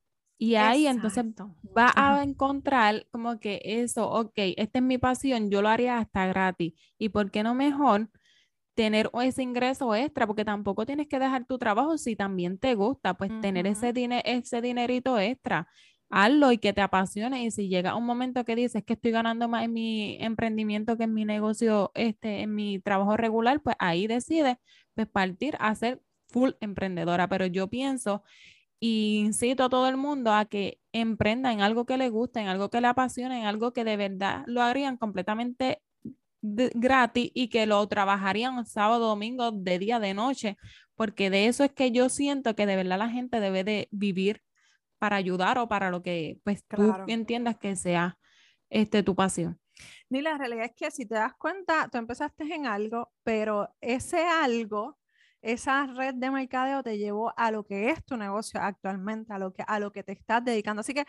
Y 0.42 0.56
ahí 0.56 0.88
entonces 0.88 1.24
va 1.78 1.92
a 1.96 2.24
encontrar 2.24 3.06
como 3.12 3.40
que 3.40 3.62
eso, 3.64 4.10
ok, 4.10 4.34
esta 4.58 4.80
es 4.80 4.84
mi 4.84 4.98
pasión, 4.98 5.52
yo 5.52 5.62
lo 5.62 5.70
haría 5.70 6.00
hasta 6.00 6.26
gratis. 6.26 6.74
¿Y 6.98 7.10
por 7.10 7.30
qué 7.30 7.44
no 7.44 7.54
mejor 7.54 8.10
tener 8.74 9.12
ese 9.22 9.44
ingreso 9.44 9.94
extra, 9.94 10.26
porque 10.26 10.44
tampoco 10.44 10.88
tienes 10.88 11.08
que 11.08 11.20
dejar 11.20 11.46
tu 11.46 11.60
trabajo 11.60 11.96
si 12.00 12.16
también 12.16 12.58
te 12.58 12.74
gusta, 12.74 13.14
pues 13.14 13.30
tener 13.42 13.68
ese, 13.68 13.94
ese 14.26 14.62
dinerito 14.62 15.20
extra 15.20 15.68
hazlo 16.10 16.52
y 16.52 16.58
que 16.58 16.74
te 16.74 16.82
apasione. 16.82 17.46
Y 17.46 17.52
si 17.52 17.70
llega 17.70 17.96
un 17.96 18.06
momento 18.06 18.44
que 18.44 18.56
dices 18.56 18.84
que 18.84 18.94
estoy 18.94 19.12
ganando 19.12 19.48
más 19.48 19.66
en 19.66 19.74
mi 19.74 20.18
emprendimiento 20.22 20.98
que 20.98 21.04
en 21.04 21.14
mi 21.14 21.24
negocio, 21.24 21.92
este, 21.94 22.42
en 22.42 22.56
mi 22.56 22.80
trabajo 22.80 23.16
regular, 23.16 23.62
pues 23.62 23.76
ahí 23.78 24.08
decides 24.08 24.58
pues, 24.96 25.08
partir 25.08 25.56
a 25.60 25.76
ser 25.76 26.02
full 26.30 26.52
emprendedora. 26.62 27.28
Pero 27.30 27.46
yo 27.46 27.68
pienso 27.68 28.24
y 28.84 29.20
incito 29.20 29.64
a 29.64 29.70
todo 29.70 29.88
el 29.88 29.96
mundo 29.96 30.34
a 30.34 30.46
que 30.46 30.80
emprenda 30.92 31.54
en 31.54 31.62
algo 31.62 31.86
que 31.86 31.98
le 31.98 32.10
guste, 32.10 32.40
en 32.40 32.48
algo 32.48 32.72
que 32.72 32.82
le 32.82 32.88
apasione, 32.88 33.40
en 33.40 33.46
algo 33.46 33.74
que 33.74 33.84
de 33.84 33.96
verdad 33.96 34.44
lo 34.48 34.64
harían 34.64 34.98
completamente 34.98 35.84
gratis 36.42 37.30
y 37.36 37.50
que 37.50 37.68
lo 37.68 37.88
trabajarían 37.88 38.66
sábado, 38.66 39.08
domingo, 39.08 39.52
de 39.52 39.78
día, 39.78 40.00
de 40.00 40.16
noche, 40.16 40.58
porque 40.96 41.30
de 41.30 41.46
eso 41.46 41.64
es 41.64 41.72
que 41.72 41.92
yo 41.92 42.10
siento 42.10 42.56
que 42.56 42.66
de 42.66 42.76
verdad 42.76 42.98
la 42.98 43.10
gente 43.10 43.40
debe 43.40 43.64
de 43.64 43.88
vivir 43.92 44.42
para 44.98 45.16
ayudar 45.16 45.60
o 45.60 45.68
para 45.68 45.92
lo 45.92 46.02
que 46.02 46.40
pues 46.44 46.66
tú 46.66 46.96
entiendas 47.06 47.58
que 47.58 47.76
sea 47.76 48.18
este, 48.72 49.04
tu 49.04 49.16
pasión. 49.16 49.60
Ni 50.10 50.22
la 50.22 50.40
realidad 50.40 50.66
es 50.66 50.74
que 50.76 50.90
si 50.90 51.06
te 51.06 51.16
das 51.16 51.36
cuenta, 51.36 51.88
tú 51.92 52.00
empezaste 52.00 52.44
en 52.52 52.66
algo, 52.66 53.12
pero 53.24 53.70
ese 53.80 54.26
algo, 54.26 54.98
esa 55.42 55.88
red 55.88 56.16
de 56.16 56.32
mercadeo 56.32 56.84
te 56.84 56.98
llevó 56.98 57.34
a 57.38 57.52
lo 57.52 57.64
que 57.64 57.90
es 57.90 58.04
tu 58.06 58.18
negocio 58.18 58.62
actualmente, 58.62 59.34
a 59.34 59.40
lo 59.40 59.52
que, 59.54 59.64
a 59.66 59.80
lo 59.80 59.92
que 59.92 60.04
te 60.04 60.12
estás 60.12 60.44
dedicando. 60.44 60.82
Así 60.82 60.94
que 60.94 61.06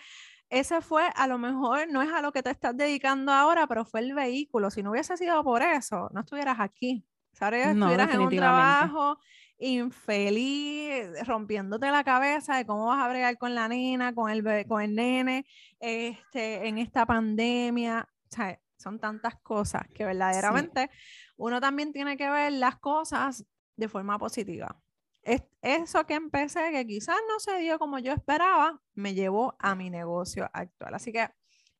ese 0.48 0.80
fue, 0.80 1.08
a 1.14 1.26
lo 1.26 1.38
mejor, 1.38 1.88
no 1.88 2.02
es 2.02 2.12
a 2.12 2.22
lo 2.22 2.32
que 2.32 2.42
te 2.42 2.50
estás 2.50 2.76
dedicando 2.76 3.32
ahora, 3.32 3.66
pero 3.66 3.84
fue 3.84 4.00
el 4.00 4.14
vehículo. 4.14 4.70
Si 4.70 4.82
no 4.82 4.90
hubiese 4.90 5.16
sido 5.16 5.42
por 5.44 5.62
eso, 5.62 6.08
no 6.12 6.20
estuvieras 6.20 6.58
aquí. 6.60 7.04
¿Sabes? 7.32 7.74
No, 7.74 7.86
estuvieras 7.86 8.14
en 8.14 8.20
un 8.20 8.36
trabajo 8.36 9.18
infeliz, 9.58 11.06
rompiéndote 11.24 11.90
la 11.90 12.04
cabeza 12.04 12.56
de 12.56 12.66
cómo 12.66 12.86
vas 12.86 13.02
a 13.02 13.08
bregar 13.08 13.38
con 13.38 13.54
la 13.54 13.68
nena, 13.68 14.14
con 14.14 14.30
el, 14.30 14.66
con 14.66 14.82
el 14.82 14.94
nene, 14.94 15.46
este, 15.78 16.66
en 16.68 16.78
esta 16.78 17.06
pandemia. 17.06 18.08
O 18.10 18.34
sea, 18.34 18.58
son 18.76 18.98
tantas 18.98 19.36
cosas 19.36 19.82
que 19.94 20.04
verdaderamente 20.04 20.90
uno 21.36 21.60
también 21.60 21.92
tiene 21.92 22.16
que 22.16 22.28
ver 22.28 22.52
las 22.52 22.78
cosas 22.78 23.46
de 23.82 23.88
forma 23.88 24.18
positiva. 24.18 24.80
Es, 25.22 25.42
eso 25.60 26.06
que 26.06 26.14
empecé, 26.14 26.70
que 26.72 26.86
quizás 26.86 27.16
no 27.28 27.38
se 27.38 27.58
dio 27.58 27.78
como 27.78 27.98
yo 27.98 28.12
esperaba, 28.12 28.80
me 28.94 29.14
llevó 29.14 29.54
a 29.58 29.74
mi 29.74 29.90
negocio 29.90 30.48
actual. 30.52 30.94
Así 30.94 31.12
que 31.12 31.28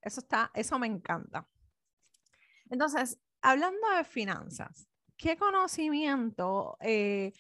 eso 0.01 0.21
está, 0.21 0.51
eso 0.55 0.79
me 0.79 0.87
encanta. 0.87 1.49
Entonces, 2.71 3.19
hablando 3.41 3.89
de 3.97 4.05
finanzas, 4.05 4.89
¿qué 5.17 5.37
conocimiento 5.37 6.77
eh, 6.81 7.33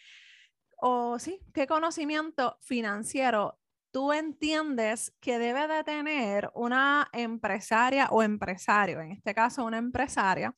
o 0.76 1.18
sí, 1.18 1.40
qué 1.54 1.66
conocimiento 1.66 2.58
financiero 2.60 3.58
tú 3.92 4.12
entiendes 4.12 5.14
que 5.20 5.38
debe 5.38 5.68
de 5.68 5.84
tener 5.84 6.50
una 6.54 7.08
empresaria 7.12 8.08
o 8.10 8.22
empresario, 8.22 9.00
en 9.00 9.12
este 9.12 9.34
caso 9.34 9.64
una 9.64 9.78
empresaria, 9.78 10.54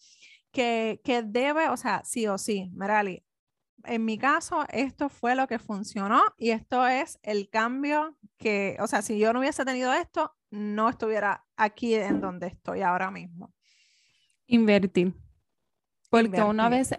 que, 0.52 1.00
que 1.04 1.23
debe, 1.23 1.68
o 1.68 1.76
sea, 1.76 2.02
sí 2.04 2.26
o 2.28 2.38
sí, 2.38 2.70
Merali, 2.75 3.25
en 3.87 4.05
mi 4.05 4.19
caso 4.19 4.64
esto 4.71 5.09
fue 5.09 5.35
lo 5.35 5.47
que 5.47 5.59
funcionó 5.59 6.23
y 6.37 6.50
esto 6.50 6.87
es 6.87 7.19
el 7.23 7.49
cambio 7.49 8.17
que, 8.38 8.76
o 8.81 8.87
sea, 8.87 9.03
si 9.03 9.19
yo 9.19 9.33
no 9.33 9.41
hubiese 9.41 9.64
tenido 9.64 9.93
esto, 9.93 10.35
no 10.50 10.88
estuviera 10.88 11.45
aquí 11.57 11.95
en 11.95 12.21
donde 12.21 12.49
estoy 12.49 12.83
ahora 12.83 13.11
mismo. 13.11 13.53
Invertir. 14.47 15.14
Porque 16.11 16.43
una 16.43 16.69
vez, 16.69 16.91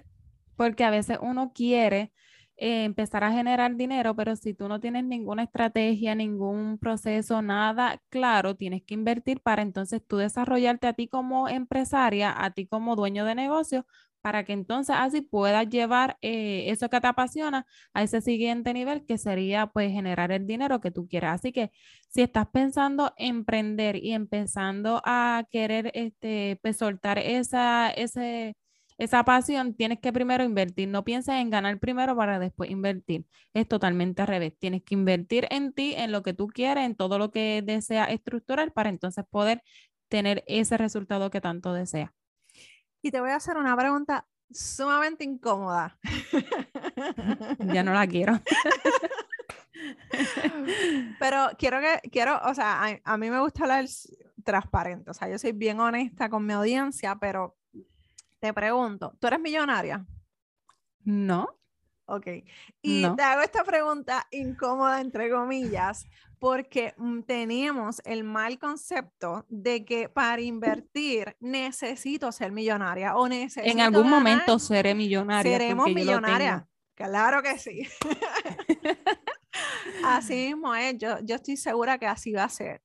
porque 0.56 0.84
a 0.84 0.90
veces 0.90 1.18
uno 1.22 1.52
quiere 1.54 2.12
eh, 2.58 2.86
empezar 2.86 3.24
a 3.24 3.32
generar 3.32 3.76
dinero, 3.76 4.16
pero 4.16 4.36
si 4.36 4.54
tú 4.54 4.68
no 4.68 4.80
tienes 4.80 5.04
ninguna 5.04 5.44
estrategia, 5.44 6.16
ningún 6.16 6.78
proceso, 6.78 7.42
nada 7.42 8.02
claro, 8.10 8.56
tienes 8.56 8.82
que 8.84 8.94
invertir 8.94 9.42
para 9.42 9.62
entonces 9.62 10.02
tú 10.06 10.18
desarrollarte 10.18 10.88
a 10.88 10.94
ti 10.94 11.08
como 11.08 11.50
empresaria, 11.50 12.34
a 12.36 12.52
ti 12.52 12.66
como 12.66 12.96
dueño 12.96 13.26
de 13.26 13.36
negocio, 13.36 13.86
para 14.26 14.44
que 14.44 14.54
entonces 14.54 14.96
así 14.98 15.22
puedas 15.22 15.70
llevar 15.70 16.18
eh, 16.24 16.72
eso 16.72 16.90
que 16.90 17.00
te 17.00 17.06
apasiona 17.06 17.68
a 17.94 18.02
ese 18.02 18.22
siguiente 18.22 18.74
nivel 18.74 19.06
que 19.06 19.20
sería 19.20 19.68
pues 19.68 19.92
generar 19.92 20.32
el 20.32 20.48
dinero 20.48 20.82
que 20.82 20.90
tú 20.90 21.08
quieras. 21.08 21.36
Así 21.36 21.52
que 21.52 21.72
si 22.10 22.24
estás 22.24 22.48
pensando 22.52 23.14
emprender 23.18 23.98
y 23.98 24.14
empezando 24.14 25.00
a 25.06 25.46
querer 25.52 25.92
este, 25.94 26.60
pues, 26.64 26.78
soltar 26.78 27.20
esa, 27.20 27.92
ese 27.92 28.56
esa 28.98 29.24
pasión, 29.26 29.76
tienes 29.76 30.00
que 30.00 30.12
primero 30.12 30.44
invertir. 30.44 30.88
No 30.90 31.04
pienses 31.04 31.36
en 31.36 31.52
ganar 31.52 31.80
primero 31.80 32.16
para 32.16 32.40
después 32.40 32.72
invertir. 32.72 33.26
Es 33.54 33.68
totalmente 33.68 34.24
al 34.24 34.28
revés. 34.28 34.54
Tienes 34.58 34.82
que 34.84 34.96
invertir 34.96 35.48
en 35.52 35.72
ti, 35.74 35.94
en 35.96 36.12
lo 36.12 36.24
que 36.24 36.34
tú 36.34 36.48
quieres, 36.48 36.86
en 36.86 36.96
todo 36.96 37.20
lo 37.20 37.30
que 37.32 37.62
deseas 37.64 38.10
estructurar 38.10 38.74
para 38.74 38.90
entonces 38.90 39.24
poder 39.30 39.62
tener 40.08 40.44
ese 40.48 40.78
resultado 40.78 41.30
que 41.30 41.42
tanto 41.42 41.74
deseas. 41.74 42.10
Y 43.06 43.12
te 43.12 43.22
voy 43.22 43.30
a 43.30 43.36
hacer 43.36 43.56
una 43.56 43.78
pregunta 43.78 44.28
sumamente 44.50 45.24
incómoda. 45.24 45.96
ya 47.60 47.84
no 47.84 47.94
la 47.94 48.08
quiero. 48.08 48.34
Pero 51.20 51.50
quiero 51.56 51.80
que, 51.82 52.10
quiero, 52.10 52.40
o 52.44 52.56
sea, 52.56 52.84
a, 52.84 53.00
a, 53.04 53.18
mí 53.18 53.30
me 53.30 53.40
gusta 53.40 53.62
hablar 53.62 53.86
transparente, 54.44 55.12
o 55.12 55.14
sea, 55.14 55.30
yo 55.30 55.38
soy 55.38 55.52
bien 55.52 55.80
honesta 55.80 56.30
con 56.30 56.48
mi 56.48 56.54
audiencia, 56.54 57.16
pero 57.18 57.56
te 58.40 58.52
pregunto, 58.56 59.16
¿tú 59.20 59.28
eres 59.28 59.40
millonaria? 59.40 60.04
No. 61.04 61.60
Ok. 62.06 62.26
Y 62.82 63.08
te 63.16 63.22
hago 63.22 63.44
esta 63.44 63.64
pregunta 63.64 64.26
incómoda, 64.32 65.00
entre 65.00 65.30
comillas, 65.30 66.08
porque 66.46 66.94
mm, 66.98 67.22
tenemos 67.22 68.04
el 68.06 68.24
mal 68.24 68.60
concepto 68.60 69.48
de 69.50 69.84
que 69.84 70.10
para 70.10 70.44
invertir 70.44 71.36
necesito 71.40 72.32
ser 72.32 72.52
millonaria 72.52 73.16
o 73.16 73.28
necesito. 73.28 73.66
En 73.66 73.82
algún 73.82 74.08
momento 74.08 74.60
seré 74.60 74.94
millonaria. 74.94 75.54
Seremos 75.54 75.90
millonaria. 75.90 76.68
Claro 76.94 77.42
que 77.42 77.58
sí. 77.58 77.88
así 80.06 80.36
mismo 80.50 80.76
es, 80.76 80.96
yo, 81.00 81.18
yo 81.24 81.34
estoy 81.34 81.58
segura 81.58 81.98
que 81.98 82.06
así 82.06 82.32
va 82.32 82.44
a 82.44 82.50
ser. 82.50 82.84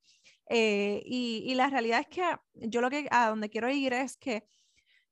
Eh, 0.48 1.02
y, 1.04 1.44
y, 1.46 1.54
la 1.54 1.68
realidad 1.68 2.00
es 2.00 2.08
que 2.08 2.22
yo 2.66 2.80
lo 2.80 2.88
que 2.88 3.08
a 3.10 3.28
donde 3.28 3.50
quiero 3.50 3.68
ir 3.68 3.92
es 3.92 4.16
que 4.16 4.48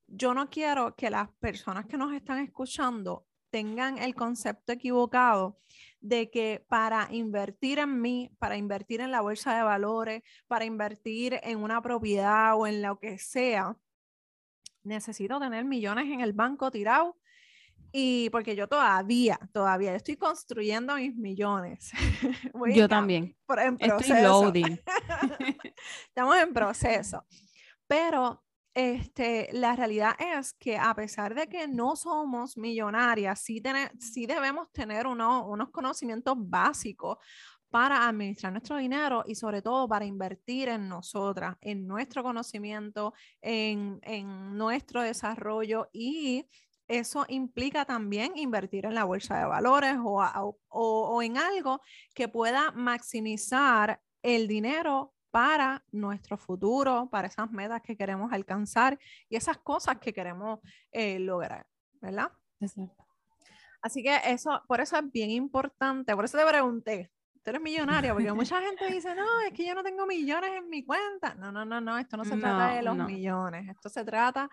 yo 0.07 0.33
no 0.33 0.49
quiero 0.49 0.95
que 0.95 1.11
las 1.11 1.29
personas 1.39 1.85
que 1.85 1.97
nos 1.97 2.13
están 2.13 2.39
escuchando 2.39 3.27
tengan 3.51 3.99
el 3.99 4.15
concepto 4.15 4.73
equivocado 4.73 5.59
de 6.01 6.29
que 6.29 6.65
para 6.69 7.07
invertir 7.11 7.79
en 7.79 8.01
mí, 8.01 8.31
para 8.39 8.57
invertir 8.57 9.01
en 9.01 9.11
la 9.11 9.21
bolsa 9.21 9.55
de 9.55 9.63
valores, 9.63 10.23
para 10.47 10.65
invertir 10.65 11.39
en 11.43 11.59
una 11.59 11.81
propiedad 11.81 12.57
o 12.57 12.67
en 12.67 12.81
lo 12.81 12.99
que 12.99 13.17
sea, 13.17 13.75
necesito 14.83 15.39
tener 15.39 15.65
millones 15.65 16.05
en 16.05 16.21
el 16.21 16.33
banco 16.33 16.71
tirado. 16.71 17.17
Y 17.91 18.29
porque 18.29 18.55
yo 18.55 18.67
todavía, 18.67 19.39
todavía 19.51 19.95
estoy 19.95 20.15
construyendo 20.15 20.95
mis 20.95 21.15
millones. 21.15 21.91
yo 22.73 22.87
también. 22.87 23.35
Por, 23.47 23.59
en 23.59 23.77
Estoy 23.79 24.21
loading. 24.21 24.79
Estamos 26.07 26.37
en 26.37 26.53
proceso. 26.53 27.25
Pero 27.87 28.43
este, 28.79 29.49
la 29.51 29.75
realidad 29.75 30.15
es 30.37 30.53
que 30.53 30.77
a 30.77 30.95
pesar 30.95 31.35
de 31.35 31.47
que 31.47 31.67
no 31.67 31.97
somos 31.97 32.55
millonarias, 32.55 33.41
sí, 33.41 33.61
sí 33.99 34.25
debemos 34.25 34.71
tener 34.71 35.05
unos 35.05 35.69
conocimientos 35.71 36.35
básicos 36.37 37.17
para 37.69 38.07
administrar 38.07 38.53
nuestro 38.53 38.77
dinero 38.77 39.25
y 39.27 39.35
sobre 39.35 39.61
todo 39.61 39.85
para 39.89 40.05
invertir 40.05 40.69
en 40.69 40.87
nosotras, 40.87 41.57
en 41.59 41.87
nuestro 41.87 42.23
conocimiento, 42.23 43.13
en, 43.41 43.99
nuestro 44.57 45.01
desarrollo 45.01 45.89
y 45.91 46.45
eso 46.87 47.25
implica 47.27 47.83
también 47.83 48.31
invertir 48.37 48.85
en 48.85 48.95
la 48.95 49.03
bolsa 49.03 49.39
de 49.39 49.45
valores 49.45 49.97
o, 50.01 50.57
o 50.69 51.21
en 51.21 51.37
algo 51.37 51.81
que 52.15 52.29
pueda 52.29 52.71
maximizar 52.71 54.01
el 54.23 54.47
dinero 54.47 55.13
para 55.31 55.83
nuestro 55.91 56.37
futuro, 56.37 57.07
para 57.11 57.27
esas 57.27 57.51
metas 57.51 57.81
que 57.81 57.95
queremos 57.95 58.31
alcanzar 58.31 58.99
y 59.29 59.35
esas 59.35 59.57
cosas 59.57 59.97
que 59.99 60.13
queremos 60.13 60.59
eh, 60.91 61.19
lograr, 61.19 61.65
¿verdad? 62.01 62.31
Así 63.81 64.03
que 64.03 64.19
eso, 64.25 64.61
por 64.67 64.81
eso 64.81 64.97
es 64.97 65.11
bien 65.11 65.31
importante, 65.31 66.15
por 66.15 66.25
eso 66.25 66.37
te 66.37 66.45
pregunté, 66.45 67.11
tú 67.43 67.49
eres 67.49 67.61
millonaria, 67.61 68.13
porque 68.13 68.33
mucha 68.33 68.59
gente 68.61 68.87
dice, 68.91 69.15
no, 69.15 69.41
es 69.41 69.53
que 69.53 69.65
yo 69.65 69.75
no 69.75 69.83
tengo 69.83 70.05
millones 70.05 70.51
en 70.51 70.69
mi 70.69 70.83
cuenta. 70.83 71.35
No, 71.35 71.51
no, 71.51 71.63
no, 71.65 71.79
no, 71.79 71.97
esto 71.97 72.17
no 72.17 72.25
se 72.25 72.37
trata 72.37 72.75
de 72.75 72.83
los 72.83 72.97
millones, 72.97 73.69
esto 73.69 73.89
se 73.89 74.03
trata 74.03 74.49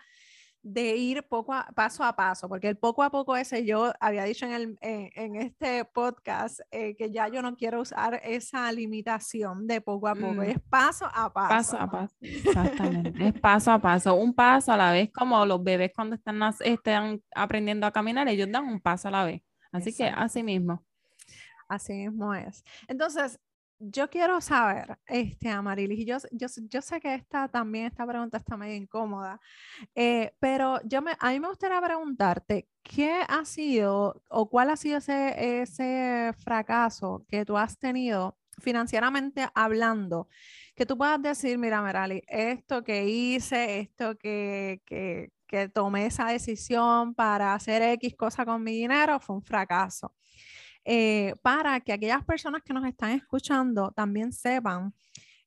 de 0.67 0.95
ir 0.97 1.23
poco 1.23 1.53
a, 1.53 1.65
paso 1.73 2.03
a 2.03 2.15
paso, 2.15 2.49
porque 2.49 2.67
el 2.67 2.77
poco 2.77 3.03
a 3.03 3.09
poco 3.09 3.35
ese 3.37 3.65
yo 3.65 3.93
había 3.99 4.23
dicho 4.23 4.45
en, 4.45 4.51
el, 4.51 4.77
en, 4.81 5.35
este 5.37 5.85
podcast 5.85 6.59
eh, 6.71 6.95
que 6.95 7.09
ya 7.09 7.29
yo 7.29 7.41
no 7.41 7.55
quiero 7.55 7.81
usar 7.81 8.21
esa 8.23 8.71
limitación 8.71 9.65
de 9.65 9.79
poco 9.79 10.07
a 10.09 10.15
poco, 10.15 10.33
mm. 10.33 10.43
es 10.43 10.59
paso 10.69 11.05
a 11.05 11.31
paso. 11.31 11.49
Paso 11.49 11.77
a 11.79 11.89
paso, 11.89 12.15
exactamente, 12.21 13.27
es 13.27 13.39
paso 13.39 13.71
a 13.71 13.79
paso, 13.79 14.15
un 14.15 14.33
paso 14.33 14.73
a 14.73 14.77
la 14.77 14.91
vez, 14.91 15.09
como 15.11 15.45
los 15.45 15.63
bebés 15.63 15.91
cuando 15.95 16.15
están, 16.15 16.41
están 16.59 17.21
aprendiendo 17.33 17.87
a 17.87 17.91
caminar, 17.91 18.27
ellos 18.27 18.49
dan 18.51 18.65
un 18.65 18.81
paso 18.81 19.07
a 19.07 19.11
la 19.11 19.23
vez, 19.23 19.41
así 19.71 19.95
que 19.95 20.05
así 20.05 20.43
mismo. 20.43 20.83
Así 21.69 21.91
mismo 21.93 22.33
es. 22.33 22.63
Entonces, 22.87 23.39
yo 23.79 24.09
quiero 24.09 24.41
saber, 24.41 24.97
este, 25.05 25.49
Amarilis, 25.49 26.05
yo, 26.05 26.17
yo, 26.31 26.47
yo, 26.69 26.81
sé 26.81 26.99
que 26.99 27.13
esta 27.13 27.47
también, 27.47 27.85
esta 27.85 28.05
pregunta 28.07 28.37
está 28.37 28.57
medio 28.57 28.75
incómoda, 28.75 29.39
eh, 29.95 30.33
pero 30.39 30.79
yo 30.85 31.01
me, 31.01 31.11
a 31.19 31.31
mí 31.31 31.39
me 31.39 31.47
gustaría 31.49 31.79
preguntarte, 31.81 32.67
¿qué 32.83 33.21
ha 33.27 33.45
sido 33.45 34.23
o 34.29 34.49
cuál 34.49 34.71
ha 34.71 34.77
sido 34.77 34.97
ese, 34.97 35.61
ese 35.61 36.33
fracaso 36.39 37.25
que 37.27 37.45
tú 37.45 37.57
has 37.57 37.77
tenido 37.77 38.37
financieramente 38.59 39.47
hablando? 39.53 40.27
Que 40.75 40.85
tú 40.85 40.97
puedas 40.97 41.21
decir, 41.21 41.57
mira, 41.57 41.81
Merali, 41.81 42.23
esto 42.27 42.83
que 42.83 43.07
hice, 43.07 43.79
esto 43.79 44.17
que, 44.17 44.81
que, 44.85 45.31
que 45.47 45.69
tomé 45.69 46.07
esa 46.07 46.27
decisión 46.27 47.13
para 47.15 47.53
hacer 47.53 47.81
X 47.83 48.15
cosa 48.15 48.45
con 48.45 48.63
mi 48.63 48.73
dinero 48.73 49.19
fue 49.19 49.35
un 49.35 49.43
fracaso. 49.43 50.13
Eh, 50.89 51.35
para 51.41 51.81
que 51.81 51.91
aquellas 51.91 52.23
personas 52.23 52.63
que 52.63 52.73
nos 52.73 52.85
están 52.85 53.11
escuchando 53.11 53.91
también 53.91 54.31
sepan 54.31 54.93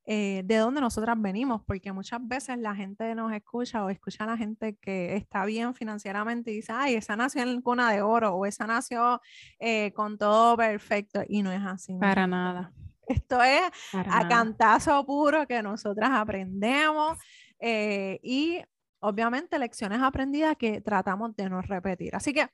eh, 0.05 0.43
de 0.45 0.59
dónde 0.59 0.83
nosotras 0.83 1.17
venimos, 1.19 1.63
porque 1.65 1.93
muchas 1.93 2.21
veces 2.29 2.59
la 2.59 2.75
gente 2.75 3.15
nos 3.15 3.33
escucha 3.33 3.83
o 3.83 3.89
escucha 3.89 4.25
a 4.25 4.27
la 4.27 4.37
gente 4.37 4.77
que 4.77 5.17
está 5.17 5.47
bien 5.47 5.75
financieramente 5.75 6.51
y 6.51 6.57
dice, 6.57 6.75
ay, 6.77 6.97
esa 6.97 7.17
nació 7.17 7.41
en 7.41 7.63
cuna 7.63 7.91
de 7.91 8.03
oro 8.03 8.35
o 8.35 8.45
esa 8.45 8.67
nació 8.67 9.23
eh, 9.59 9.95
con 9.95 10.19
todo 10.19 10.59
perfecto 10.59 11.23
y 11.27 11.43
no 11.43 11.51
es 11.53 11.63
así. 11.65 11.97
Para 11.99 12.27
nada. 12.27 12.75
Esto 13.07 13.43
es 13.43 13.63
a 13.95 14.29
cantazo 14.29 15.07
puro 15.07 15.47
que 15.47 15.63
nosotras 15.63 16.11
aprendemos 16.11 17.19
y 17.59 18.61
obviamente 19.01 19.59
lecciones 19.59 20.03
aprendidas 20.03 20.55
que 20.59 20.83
tratamos 20.83 21.35
de 21.35 21.49
no 21.49 21.63
repetir. 21.63 22.15
Así 22.15 22.35
que 22.35 22.51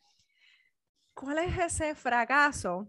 ¿cuál 1.16 1.38
es 1.38 1.58
ese 1.58 1.94
fracaso 1.94 2.86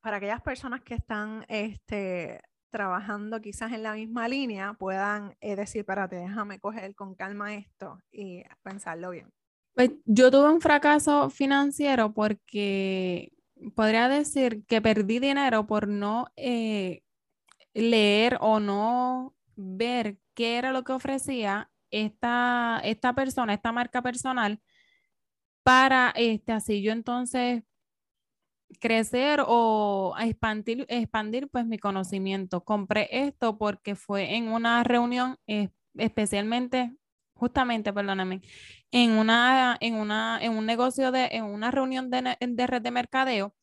para 0.00 0.16
aquellas 0.16 0.42
personas 0.42 0.80
que 0.80 0.94
están 0.94 1.44
este, 1.48 2.40
trabajando 2.70 3.40
quizás 3.40 3.70
en 3.72 3.82
la 3.82 3.92
misma 3.94 4.26
línea 4.26 4.74
puedan 4.74 5.36
eh, 5.40 5.54
decir, 5.54 5.80
espérate, 5.80 6.16
déjame 6.16 6.58
coger 6.58 6.94
con 6.94 7.14
calma 7.14 7.54
esto 7.54 8.00
y 8.10 8.42
pensarlo 8.62 9.10
bien? 9.10 9.30
Pues 9.74 9.90
yo 10.04 10.30
tuve 10.30 10.50
un 10.50 10.60
fracaso 10.60 11.30
financiero 11.30 12.12
porque 12.12 13.32
podría 13.74 14.08
decir 14.08 14.64
que 14.66 14.80
perdí 14.80 15.18
dinero 15.18 15.66
por 15.66 15.86
no 15.86 16.26
eh, 16.36 17.02
leer 17.74 18.38
o 18.40 18.60
no 18.60 19.34
ver 19.56 20.18
qué 20.34 20.58
era 20.58 20.72
lo 20.72 20.82
que 20.82 20.92
ofrecía 20.92 21.70
esta, 21.90 22.80
esta 22.84 23.12
persona, 23.14 23.54
esta 23.54 23.72
marca 23.72 24.02
personal 24.02 24.60
para 25.64 26.12
este, 26.16 26.52
así 26.52 26.82
yo 26.82 26.92
entonces 26.92 27.64
crecer 28.80 29.42
o 29.46 30.14
expandir, 30.20 30.86
expandir 30.88 31.48
pues 31.48 31.66
mi 31.66 31.78
conocimiento. 31.78 32.64
Compré 32.64 33.08
esto 33.10 33.58
porque 33.58 33.94
fue 33.94 34.36
en 34.36 34.48
una 34.48 34.84
reunión 34.84 35.38
especialmente, 35.96 36.94
justamente, 37.34 37.92
perdóname, 37.92 38.42
en 38.90 39.12
una, 39.12 39.76
en 39.80 39.94
una, 39.94 40.38
en 40.42 40.52
un 40.52 40.66
negocio 40.66 41.12
de, 41.12 41.28
en 41.32 41.44
una 41.44 41.70
reunión 41.70 42.10
de, 42.10 42.36
de 42.40 42.66
red 42.66 42.82
de 42.82 42.90
mercadeo 42.90 43.54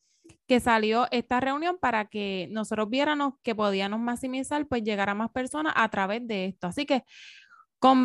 que 0.46 0.60
salió 0.60 1.08
esta 1.10 1.40
reunión 1.40 1.78
para 1.80 2.06
que 2.06 2.48
nosotros 2.50 2.88
viéramos 2.90 3.34
que 3.42 3.54
podíamos 3.54 4.00
maximizar, 4.00 4.66
pues 4.66 4.82
llegar 4.82 5.08
a 5.08 5.14
más 5.14 5.30
personas 5.30 5.72
a 5.76 5.88
través 5.88 6.26
de 6.26 6.46
esto. 6.46 6.66
Así 6.66 6.86
que 6.86 7.04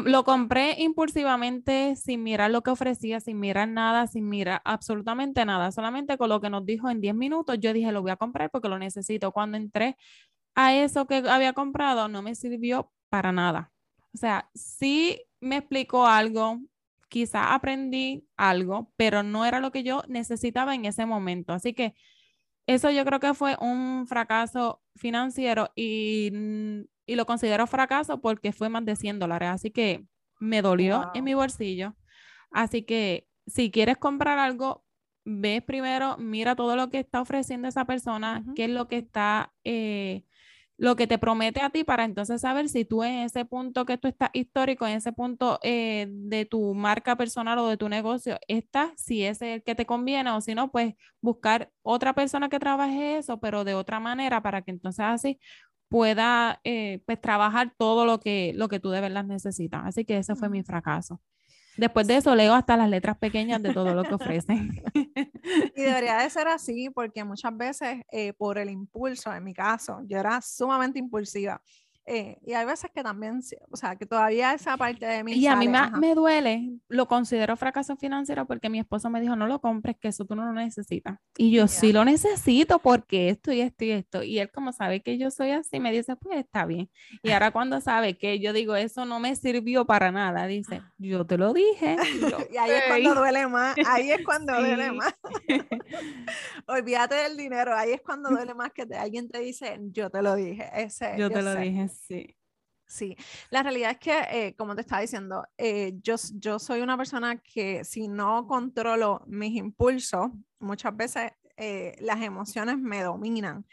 lo 0.06 0.24
compré 0.24 0.76
impulsivamente 0.80 1.96
sin 1.96 2.24
mirar 2.24 2.52
lo 2.52 2.62
que 2.64 2.72
ofrecía, 2.72 3.20
sin 3.20 3.40
mirar 3.40 3.68
nada, 3.68 4.08
sin 4.08 4.28
mirar 4.28 4.62
absolutamente 4.66 5.46
nada, 5.46 5.72
solamente 5.72 6.18
con 6.18 6.30
lo 6.30 6.42
que 6.42 6.50
nos 6.50 6.66
dijo 6.66 6.90
en 6.90 7.00
10 7.00 7.16
minutos, 7.16 7.58
yo 7.60 7.74
dije, 7.74 7.92
lo 7.92 8.02
voy 8.02 8.12
a 8.12 8.16
comprar 8.16 8.50
porque 8.50 8.70
lo 8.70 8.80
necesito. 8.80 9.32
Cuando 9.32 9.58
entré 9.58 9.96
a 10.56 10.76
eso 10.76 11.06
que 11.06 11.18
había 11.18 11.54
comprado, 11.54 12.08
no 12.08 12.22
me 12.22 12.34
sirvió 12.36 12.92
para 13.10 13.32
nada. 13.32 13.72
O 14.14 14.18
sea, 14.18 14.50
sí 14.56 15.22
me 15.40 15.58
explicó 15.58 16.08
algo, 16.08 16.60
quizá 17.10 17.54
aprendí 17.54 18.28
algo, 18.36 18.92
pero 18.98 19.22
no 19.22 19.46
era 19.46 19.60
lo 19.60 19.72
que 19.72 19.84
yo 19.84 20.02
necesitaba 20.08 20.74
en 20.74 20.86
ese 20.86 21.06
momento. 21.06 21.54
Así 21.54 21.74
que 21.74 21.94
eso 22.66 22.90
yo 22.90 23.06
creo 23.06 23.20
que 23.20 23.34
fue 23.34 23.56
un 23.62 24.08
fracaso 24.08 24.82
financiero 24.96 25.70
y 25.76 26.32
y 27.08 27.16
lo 27.16 27.26
considero 27.26 27.66
fracaso 27.66 28.22
porque 28.22 28.52
fue 28.52 28.70
más 28.70 28.86
de 28.86 28.96
100 28.96 29.18
dólares, 29.18 29.50
así 29.50 29.72
que 29.72 30.06
me 30.40 30.62
dolió 30.62 31.10
en 31.16 31.24
mi 31.24 31.34
bolsillo. 31.34 31.96
Así 32.52 32.84
que 32.84 33.28
si 33.48 33.72
quieres 33.72 33.98
comprar 33.98 34.38
algo, 34.38 34.86
ve 35.26 35.62
primero, 35.62 36.18
mira 36.18 36.56
todo 36.56 36.76
lo 36.76 36.90
que 36.90 37.00
está 37.00 37.22
ofreciendo 37.22 37.68
esa 37.68 37.86
persona, 37.86 38.46
qué 38.56 38.66
es 38.66 38.70
lo 38.70 38.88
que 38.88 38.98
está, 38.98 39.54
eh, 39.64 40.26
lo 40.78 40.96
que 40.96 41.08
te 41.08 41.18
promete 41.18 41.62
a 41.62 41.70
ti 41.70 41.84
para 41.84 42.06
entonces 42.06 42.42
saber 42.42 42.70
si 42.70 42.86
tú 42.86 43.04
en 43.04 43.20
ese 43.20 43.46
punto 43.46 43.86
que 43.86 43.98
tú 43.98 44.08
estás 44.08 44.30
histórico, 44.34 44.86
en 44.86 44.98
ese 44.98 45.12
punto 45.12 45.60
eh, 45.64 46.08
de 46.10 46.46
tu 46.46 46.76
marca 46.76 47.16
personal 47.16 47.58
o 47.60 47.68
de 47.68 47.78
tu 47.78 47.90
negocio, 47.90 48.38
estás, 48.48 48.92
si 48.96 49.24
es 49.24 49.42
el 49.42 49.64
que 49.64 49.76
te 49.76 49.86
conviene 49.86 50.30
o 50.32 50.42
si 50.42 50.56
no, 50.56 50.72
pues 50.72 50.94
buscar 51.22 51.72
otra 51.82 52.14
persona 52.14 52.50
que 52.50 52.60
trabaje 52.60 53.18
eso, 53.18 53.40
pero 53.40 53.64
de 53.64 53.74
otra 53.74 54.00
manera 54.00 54.42
para 54.42 54.62
que 54.62 54.72
entonces 54.72 55.06
así 55.06 55.40
pueda 55.90 56.60
eh, 56.64 57.02
pues 57.06 57.20
trabajar 57.22 57.74
todo 57.78 58.06
lo 58.06 58.20
que, 58.20 58.54
lo 58.56 58.68
que 58.68 58.80
tú 58.80 58.90
de 58.90 59.02
verdad 59.02 59.24
necesitas. 59.24 59.82
Así 59.86 60.06
que 60.06 60.18
ese 60.18 60.36
fue 60.36 60.50
mi 60.50 60.64
fracaso. 60.64 61.22
Después 61.78 62.08
de 62.08 62.18
eso 62.18 62.36
leo 62.36 62.54
hasta 62.56 62.76
las 62.76 62.90
letras 62.90 63.18
pequeñas 63.18 63.62
de 63.62 63.74
todo 63.74 63.94
lo 63.94 64.04
que 64.04 64.16
ofrecen. 64.16 64.84
Y 65.76 65.82
debería 65.82 66.18
de 66.18 66.30
ser 66.30 66.48
así 66.48 66.90
porque 66.90 67.24
muchas 67.24 67.56
veces 67.56 68.02
eh, 68.12 68.34
por 68.34 68.58
el 68.58 68.70
impulso, 68.70 69.34
en 69.34 69.44
mi 69.44 69.54
caso, 69.54 70.02
yo 70.06 70.18
era 70.18 70.42
sumamente 70.42 71.00
impulsiva. 71.00 71.62
Eh, 72.10 72.38
y 72.46 72.54
hay 72.54 72.66
veces 72.66 72.90
que 72.90 73.04
también, 73.04 73.42
o 73.70 73.76
sea, 73.76 73.98
que 73.98 74.06
todavía 74.06 74.54
esa 74.54 74.78
parte 74.78 75.06
de 75.06 75.26
mí. 75.26 75.34
Y 75.34 75.46
a 75.48 75.58
mí 75.58 75.68
me, 75.68 76.16
duele, 76.16 76.80
lo 76.88 77.06
considero 77.06 77.58
fracaso 77.58 77.98
financiero 77.98 78.46
porque 78.46 78.70
mi 78.70 78.80
esposo 78.80 79.10
me 79.10 79.20
dijo, 79.20 79.36
no 79.36 79.46
lo 79.46 79.60
compres, 79.60 79.98
que 79.98 80.08
eso 80.08 80.24
tú 80.24 80.34
no 80.34 80.46
lo 80.46 80.54
necesitas. 80.54 81.20
Y 81.38 81.52
yo 81.52 81.68
sí 81.68 81.92
lo 81.92 82.06
necesito 82.06 82.80
porque 82.80 83.28
esto 83.28 83.52
y 83.52 83.60
esto 83.60 83.84
y 83.84 83.92
esto. 83.92 84.24
Y 84.24 84.40
él 84.40 84.50
como 84.50 84.72
sabe 84.72 85.02
que 85.02 85.18
yo 85.18 85.30
soy 85.32 85.52
así, 85.52 85.82
me 85.82 85.92
dice, 85.92 86.16
pues 86.16 86.38
está 86.40 86.66
bien. 86.66 86.90
Y 87.24 87.32
ahora 87.32 87.52
cuando 87.52 87.82
sabe 87.82 88.18
que 88.18 88.40
yo 88.40 88.54
digo, 88.54 88.78
eso 88.78 89.06
no 89.06 89.20
me 89.20 89.36
sirvió 89.36 89.86
para 89.86 90.10
nada, 90.10 90.48
dice, 90.48 90.82
yo 90.98 91.26
te 91.26 91.38
lo 91.38 91.52
dije. 91.52 91.98
Y, 92.52 92.58
ahí 92.58 92.72
es 92.72 92.84
cuando 92.88 93.16
duele 93.16 93.48
más, 93.48 93.76
ahí 93.86 94.12
es 94.12 94.22
cuando 94.26 94.58
duele 94.58 94.94
más. 94.94 95.14
Olvídate 96.68 97.16
del 97.16 97.36
dinero, 97.36 97.76
ahí 97.76 97.92
es 97.92 98.02
cuando 98.02 98.30
duele 98.30 98.54
más 98.54 98.72
que 98.72 98.88
alguien 98.98 99.28
te 99.28 99.40
dice, 99.40 99.78
yo 99.92 100.10
te 100.10 100.22
lo 100.22 100.36
dije. 100.36 100.70
Ese, 100.74 101.16
yo, 101.18 101.30
te 101.30 101.42
lo 101.42 101.54
dije, 101.54 101.90
Sí. 102.06 102.38
Sí, 102.88 103.18
la 103.50 103.64
realidad 103.64 103.92
es 103.92 103.98
que, 103.98 104.18
eh, 104.32 104.56
como 104.56 104.74
te 104.74 104.82
estaba 104.82 105.02
diciendo, 105.02 105.46
eh, 105.58 106.00
yo, 106.02 106.18
soy 106.18 106.80
una 106.80 106.96
persona 106.96 107.38
que 107.38 107.84
si 107.84 108.08
no 108.08 108.48
controlo 108.48 109.24
mis 109.28 109.58
impulsos, 109.58 110.30
muchas 110.60 110.96
veces 110.96 111.32
eh, 111.58 111.98
las 112.00 112.22
emociones 112.22 112.78
me 112.78 113.04
dominan. 113.04 113.66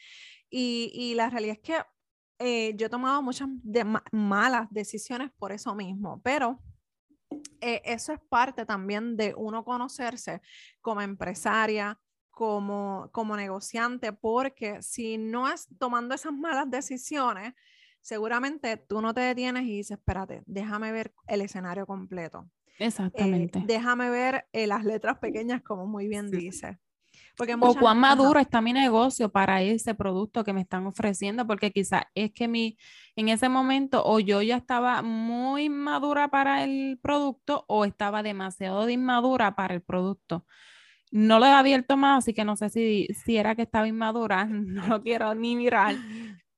Y, 0.51 0.91
y, 0.95 1.15
la 1.15 1.31
realidad 1.31 1.57
es 1.57 1.63
que 1.63 2.75
yo 2.77 2.87
he 2.87 2.91
tomado 2.91 3.23
muchas 3.23 3.49
malas 4.13 4.67
decisiones 4.71 5.31
por 5.39 5.53
eso 5.53 5.75
mismo, 5.75 6.21
pero 6.23 6.61
eso 7.61 8.13
es 8.13 8.21
parte 8.29 8.67
también 8.67 9.17
de 9.17 9.35
uno 9.37 9.65
conocerse 9.65 10.43
como 10.83 11.01
empresaria, 11.01 11.99
como, 12.31 13.09
como 13.13 13.37
negociante, 13.37 14.13
porque 14.13 14.83
si 14.83 15.17
no 15.17 15.49
es 15.51 15.69
tomando 15.79 16.15
esas 16.15 16.33
malas 16.35 16.69
decisiones, 16.69 17.55
seguramente 18.05 18.77
tú 18.77 19.01
no 19.01 19.15
te 19.15 19.23
detienes 19.23 19.65
y 19.65 19.79
dices, 19.79 19.97
espérate, 19.99 20.43
déjame 20.45 20.93
ver 20.93 21.15
el 21.27 21.41
escenario 21.41 21.87
completo. 21.87 22.47
Eh, 22.79 22.87
Exactamente. 22.87 23.63
déjame 23.65 24.11
ver 24.11 24.47
eh, 24.53 24.67
las 24.67 24.85
letras 24.85 25.19
pequeñas, 25.19 25.63
como 25.63 25.87
muy 25.87 26.07
bien 26.07 26.31
dice. 26.31 26.79
Porque 27.37 27.57
o 27.59 27.75
cuán 27.75 27.99
maduro 27.99 28.39
está 28.39 28.61
mi 28.61 28.73
negocio 28.73 29.31
para 29.31 29.63
ese 29.63 29.95
producto 29.95 30.45
que 30.45 30.53
me 30.53 30.61
están 30.61 30.87
ofreciendo, 30.87 31.47
porque 31.47 31.73
quizás 31.73 32.03
es 32.15 32.31
que 32.33 32.47
mi, 32.47 32.77
en 33.17 33.29
ese 33.29 33.49
momento 33.49 34.05
o 34.05 34.21
yo 34.21 34.43
ya 34.43 34.57
estaba 34.57 35.03
muy 35.03 35.69
madura 35.71 36.29
para 36.29 36.63
el 36.63 36.99
producto 37.03 37.65
o 37.69 37.85
estaba 37.85 38.23
demasiado 38.23 38.89
inmadura 38.89 39.57
para 39.57 39.75
el 39.75 39.81
producto. 39.81 40.45
No 41.11 41.39
lo 41.39 41.47
he 41.47 41.53
abierto 41.53 41.97
más, 41.97 42.19
así 42.19 42.35
que 42.35 42.45
no 42.45 42.57
sé 42.57 42.69
si, 42.69 43.09
si 43.25 43.37
era 43.37 43.55
que 43.55 43.63
estaba 43.63 43.89
inmadura, 43.89 44.45
no 44.51 44.87
lo 44.89 45.03
quiero 45.03 45.35
ni 45.35 45.57
mirar, 45.57 45.97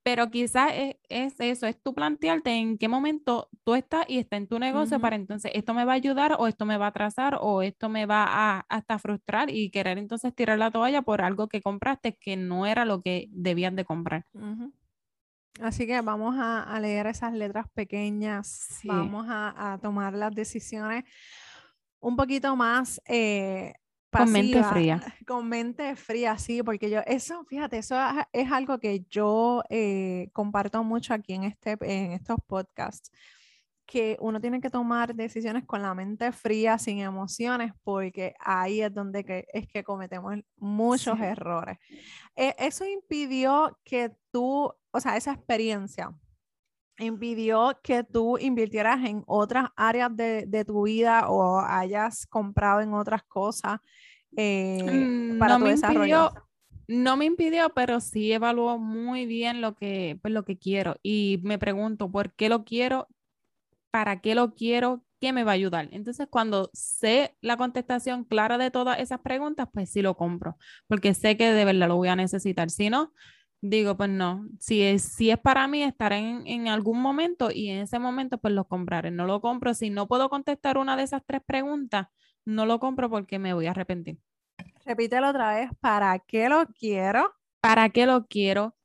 pero 0.07 0.31
quizás 0.31 0.71
es, 1.09 1.35
eso, 1.41 1.67
es 1.67 1.83
tú 1.83 1.93
plantearte 1.93 2.53
en 2.53 2.79
qué 2.79 2.87
momento 2.87 3.49
tú 3.65 3.75
estás 3.75 4.05
y 4.07 4.19
está 4.19 4.37
en 4.37 4.47
tu 4.47 4.61
negocio 4.61 5.01
para 5.01 5.17
entonces 5.17 5.51
esto 5.53 5.75
me 5.75 5.85
va 5.85 5.95
a 5.95 5.97
ayudar 5.97 6.37
o 6.39 6.47
esto 6.47 6.65
me 6.65 6.79
va 6.79 6.85
a 6.85 6.89
atrasar 6.91 7.39
o 7.41 7.61
esto 7.61 7.89
me 7.89 8.07
va 8.07 8.25
a 8.29 8.61
hasta 8.69 9.01
frustrar 9.01 9.51
y 9.51 9.69
querer 9.71 9.99
entonces 9.99 10.33
tirar 10.33 10.61
la 10.61 10.71
toalla 10.71 11.03
por 11.03 11.23
algo 11.23 11.49
que 11.49 11.61
compraste 11.61 12.15
que 12.15 12.37
no 12.37 12.67
era 12.67 12.85
lo 12.85 13.03
que 13.03 13.27
debías 13.33 13.75
de 13.75 13.85
comprar. 13.85 14.25
Así 15.61 15.89
que 15.89 16.01
vamos 16.03 16.37
a, 16.39 16.79
leer 16.79 17.09
esas 17.09 17.33
letras 17.33 17.67
pequeñas, 17.75 18.79
vamos 18.85 19.27
a, 19.29 19.77
tomar 19.83 20.15
las 20.15 20.33
decisiones 20.33 21.03
un 21.99 22.15
poquito 22.15 22.55
más 22.55 23.03
eh, 23.09 23.75
con 24.11 24.33
mente 24.33 24.63
fría. 24.63 25.01
Con 25.27 25.49
mente 25.49 25.97
fría, 25.97 26.39
sí, 26.39 26.63
porque 26.63 26.89
yo, 26.91 27.01
eso, 27.07 27.45
fíjate, 27.45 27.79
eso 27.79 27.97
es 28.33 28.53
algo 28.53 28.79
que 28.79 29.05
yo 29.11 29.63
eh, 29.69 30.29
comparto 30.33 30.83
mucho 30.85 31.15
aquí 31.15 31.35
en, 31.35 31.45
este, 31.45 31.77
en 31.81 32.13
estos 32.13 32.39
podcasts, 32.47 33.11
que 33.87 34.17
uno 34.21 34.41
tiene 34.41 34.61
que 34.61 34.71
tomar 34.71 35.15
decisiones 35.15 35.65
con 35.65 35.81
la 35.81 35.95
mente 35.95 36.33
fría, 36.33 36.77
sin 36.79 36.99
emociones, 36.99 37.73
porque 37.85 38.35
ahí 38.41 38.83
es 38.83 38.93
donde 38.93 39.25
que, 39.25 39.47
es 39.53 39.69
que 39.69 39.85
cometemos 39.85 40.35
muchos 40.57 41.19
errores. 41.21 41.79
E, 42.35 42.55
eso 42.59 42.85
impidió 42.85 43.79
que 43.85 44.13
tú, 44.33 44.73
o 44.91 45.01
sea, 45.01 45.17
esa 45.17 45.33
experiencia 45.33 46.13
impidió 46.99 47.79
que 47.83 48.05
tú 48.05 48.39
invirtieras 48.39 49.05
en 49.05 49.23
otras 49.27 49.69
áreas 49.77 50.15
de, 50.17 50.47
de 50.47 50.65
tu 50.65 50.85
vida 50.85 51.29
o 51.29 51.61
hayas 51.61 52.27
comprado 52.27 52.81
en 52.81 52.95
otras 52.95 53.23
cosas 53.25 53.81
eh, 54.37 54.83
mm, 54.83 55.39
para 55.39 55.55
no 55.55 55.59
tu 55.61 55.65
me 55.65 55.71
desarrollo. 55.73 56.03
Impidió, 56.05 56.47
no 56.89 57.17
me 57.17 57.25
impidió, 57.25 57.71
pero 57.71 58.01
sí 58.01 58.33
evaluó 58.33 58.79
muy 58.79 59.27
bien 59.27 59.61
lo 59.61 59.75
que, 59.75 60.19
pues, 60.23 60.33
lo 60.33 60.45
que 60.45 60.59
quiero 60.59 60.97
y 61.03 61.41
me 61.43 61.59
pregunto 61.59 62.11
por 62.11 62.33
qué 62.35 62.49
lo 62.49 62.65
quiero, 62.65 63.09
para 63.91 64.21
qué 64.21 64.35
lo 64.35 64.55
quiero, 64.55 65.05
qué 65.21 65.33
me 65.33 65.45
va 65.45 65.53
a 65.53 65.55
ayudar. 65.55 65.89
Entonces, 65.91 66.29
cuando 66.31 66.71
sé 66.73 67.37
la 67.41 67.57
contestación 67.57 68.25
clara 68.25 68.59
de 68.59 68.71
todas 68.71 68.99
esas 69.01 69.21
preguntas, 69.21 69.69
pues 69.73 69.91
sí 69.91 70.03
lo 70.03 70.17
compro, 70.17 70.57
porque 70.87 71.15
sé 71.15 71.37
que 71.37 71.53
de 71.53 71.65
verdad 71.65 71.89
lo 71.89 71.97
voy 71.97 72.09
a 72.09 72.17
necesitar. 72.17 72.71
Si 72.71 72.91
no, 72.91 73.13
digo, 73.69 73.97
pues 73.97 74.11
no, 74.11 74.47
si 74.59 74.83
es, 74.83 75.03
si 75.03 75.31
es 75.31 75.39
para 75.39 75.67
mí, 75.69 75.83
estar 75.83 76.13
en, 76.13 76.47
en, 76.47 76.69
algún 76.69 77.01
momento 77.01 77.51
y 77.53 77.71
en 77.71 77.83
ese 77.83 77.99
momento, 77.99 78.39
pues 78.39 78.55
lo 78.55 78.67
compraré. 78.67 79.11
No 79.11 79.27
lo 79.27 79.41
compro. 79.41 79.75
Si 79.75 79.91
no 79.91 80.07
puedo 80.09 80.29
contestar 80.29 80.79
una 80.79 80.97
de 80.97 81.03
esas 81.05 81.23
tres 81.25 81.43
preguntas, 81.45 82.09
no 82.45 82.67
lo 82.67 82.79
compro 82.81 83.11
porque 83.11 83.39
me 83.39 83.55
voy 83.55 83.67
a 83.67 83.71
arrepentir. 83.71 84.19
Repítelo 84.85 85.29
otra 85.29 85.55
vez, 85.55 85.71
¿para 85.81 86.19
qué 86.21 86.49
lo 86.49 86.67
quiero? 86.69 87.35
¿Para 87.61 87.89
qué 87.91 88.07
lo 88.07 88.27
quiero? 88.27 88.77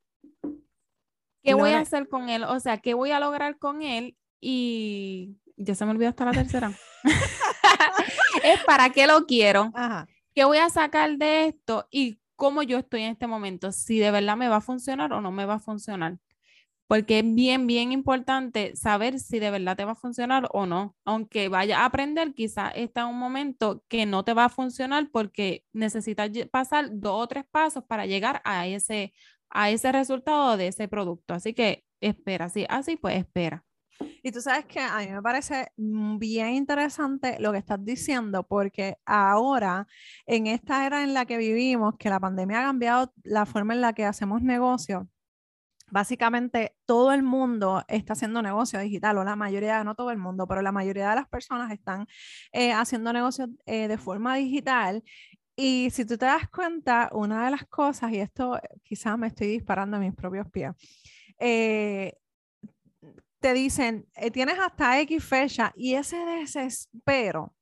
¿Qué 1.44 1.54
voy 1.54 1.72
a 1.72 1.80
hacer 1.80 2.08
con 2.08 2.30
él? 2.30 2.44
O 2.44 2.60
sea, 2.60 2.78
¿qué 2.78 2.94
voy 2.94 3.12
a 3.12 3.20
lograr 3.20 3.58
con 3.58 3.82
él? 3.82 4.18
Y 4.40 5.38
ya 5.58 5.76
se 5.76 5.86
me 5.86 5.92
olvidó 5.92 6.10
hasta 6.10 6.26
la 6.26 6.32
tercera. 6.32 6.72
es 8.44 8.64
para 8.64 8.90
qué 8.90 9.08
lo 9.08 9.26
quiero. 9.26 9.72
¿Qué 10.34 10.46
voy 10.46 10.58
a 10.58 10.70
sacar 10.70 11.18
de 11.18 11.48
esto? 11.48 11.88
Y 11.92 12.21
cómo 12.42 12.64
yo 12.64 12.80
estoy 12.80 13.04
en 13.04 13.12
este 13.12 13.28
momento, 13.28 13.72
si 13.72 14.00
de 14.00 14.10
verdad 14.10 14.36
me 14.36 14.48
va 14.50 14.56
a 14.58 14.62
funcionar 14.62 15.14
o 15.14 15.22
no 15.22 15.32
me 15.32 15.46
va 15.46 15.56
a 15.56 15.60
funcionar. 15.60 16.18
Porque 16.88 17.20
es 17.20 17.36
bien, 17.36 17.68
bien 17.68 17.92
importante 17.92 18.76
saber 18.76 19.20
si 19.20 19.38
de 19.40 19.52
verdad 19.52 19.78
te 19.78 19.86
va 19.86 19.92
a 19.92 19.96
funcionar 19.96 20.50
o 20.52 20.66
no. 20.66 20.96
Aunque 21.06 21.50
vaya 21.50 21.82
a 21.82 21.86
aprender, 21.86 22.34
quizás 22.34 22.74
está 22.76 23.06
un 23.06 23.20
momento 23.20 23.84
que 23.88 24.08
no 24.08 24.26
te 24.26 24.34
va 24.34 24.46
a 24.46 24.50
funcionar 24.50 25.10
porque 25.12 25.66
necesitas 25.72 26.32
pasar 26.52 26.90
dos 26.92 27.14
o 27.24 27.28
tres 27.28 27.46
pasos 27.52 27.84
para 27.86 28.08
llegar 28.08 28.42
a 28.44 28.66
ese, 28.68 29.14
a 29.52 29.70
ese 29.70 29.92
resultado 29.92 30.58
de 30.58 30.68
ese 30.70 30.88
producto. 30.88 31.36
Así 31.36 31.54
que 31.54 31.86
espera, 32.02 32.50
sí, 32.50 32.66
así 32.70 32.98
pues 32.98 33.18
espera. 33.20 33.66
Y 34.24 34.32
tú 34.32 34.42
sabes 34.42 34.66
que 34.66 34.80
a 34.80 34.98
mí 35.00 35.08
me 35.08 35.22
parece 35.22 35.72
bien 35.78 36.54
interesante 36.54 37.38
lo 37.40 37.52
que 37.52 37.58
estás 37.58 37.84
diciendo, 37.84 38.44
porque 38.44 38.98
ahora, 39.06 39.88
en 40.26 40.48
esta 40.48 40.86
era 40.86 41.04
en 41.04 41.14
la 41.14 41.26
que 41.26 41.38
vivimos, 41.38 41.96
que 41.98 42.10
la 42.10 42.20
pandemia 42.20 42.60
ha 42.60 42.64
cambiado 42.64 43.14
la 43.24 43.46
forma 43.46 43.74
en 43.74 43.82
la 43.82 43.94
que 43.94 44.06
hacemos 44.06 44.42
negocio, 44.42 45.08
básicamente 45.92 46.76
todo 46.86 47.12
el 47.14 47.22
mundo 47.22 47.84
está 47.88 48.14
haciendo 48.14 48.42
negocio 48.42 48.80
digital, 48.80 49.18
o 49.18 49.24
la 49.24 49.36
mayoría, 49.36 49.84
no 49.84 49.96
todo 49.96 50.12
el 50.12 50.18
mundo, 50.18 50.48
pero 50.48 50.62
la 50.62 50.72
mayoría 50.72 51.10
de 51.10 51.16
las 51.16 51.28
personas 51.28 51.72
están 51.72 52.08
eh, 52.52 52.72
haciendo 52.72 53.14
negocios 53.14 53.50
eh, 53.66 53.88
de 53.88 53.98
forma 53.98 54.36
digital. 54.36 55.04
Y 55.56 55.90
si 55.92 56.06
tú 56.06 56.18
te 56.18 56.26
das 56.26 56.50
cuenta, 56.50 57.10
una 57.14 57.46
de 57.46 57.52
las 57.52 57.66
cosas, 57.68 58.12
y 58.14 58.20
esto 58.20 58.60
quizás 58.84 59.18
me 59.18 59.28
estoy 59.28 59.48
disparando 59.48 59.98
a 59.98 60.00
mis 60.00 60.14
propios 60.16 60.50
pies, 60.50 60.72
eh, 61.40 62.14
te 63.42 63.54
dicen, 63.54 64.08
eh, 64.16 64.32
tienes 64.32 64.58
hasta 64.60 65.00
X 65.02 65.24
fecha 65.24 65.74
y 65.76 65.96
ese 65.96 66.18
desespero. 66.18 67.54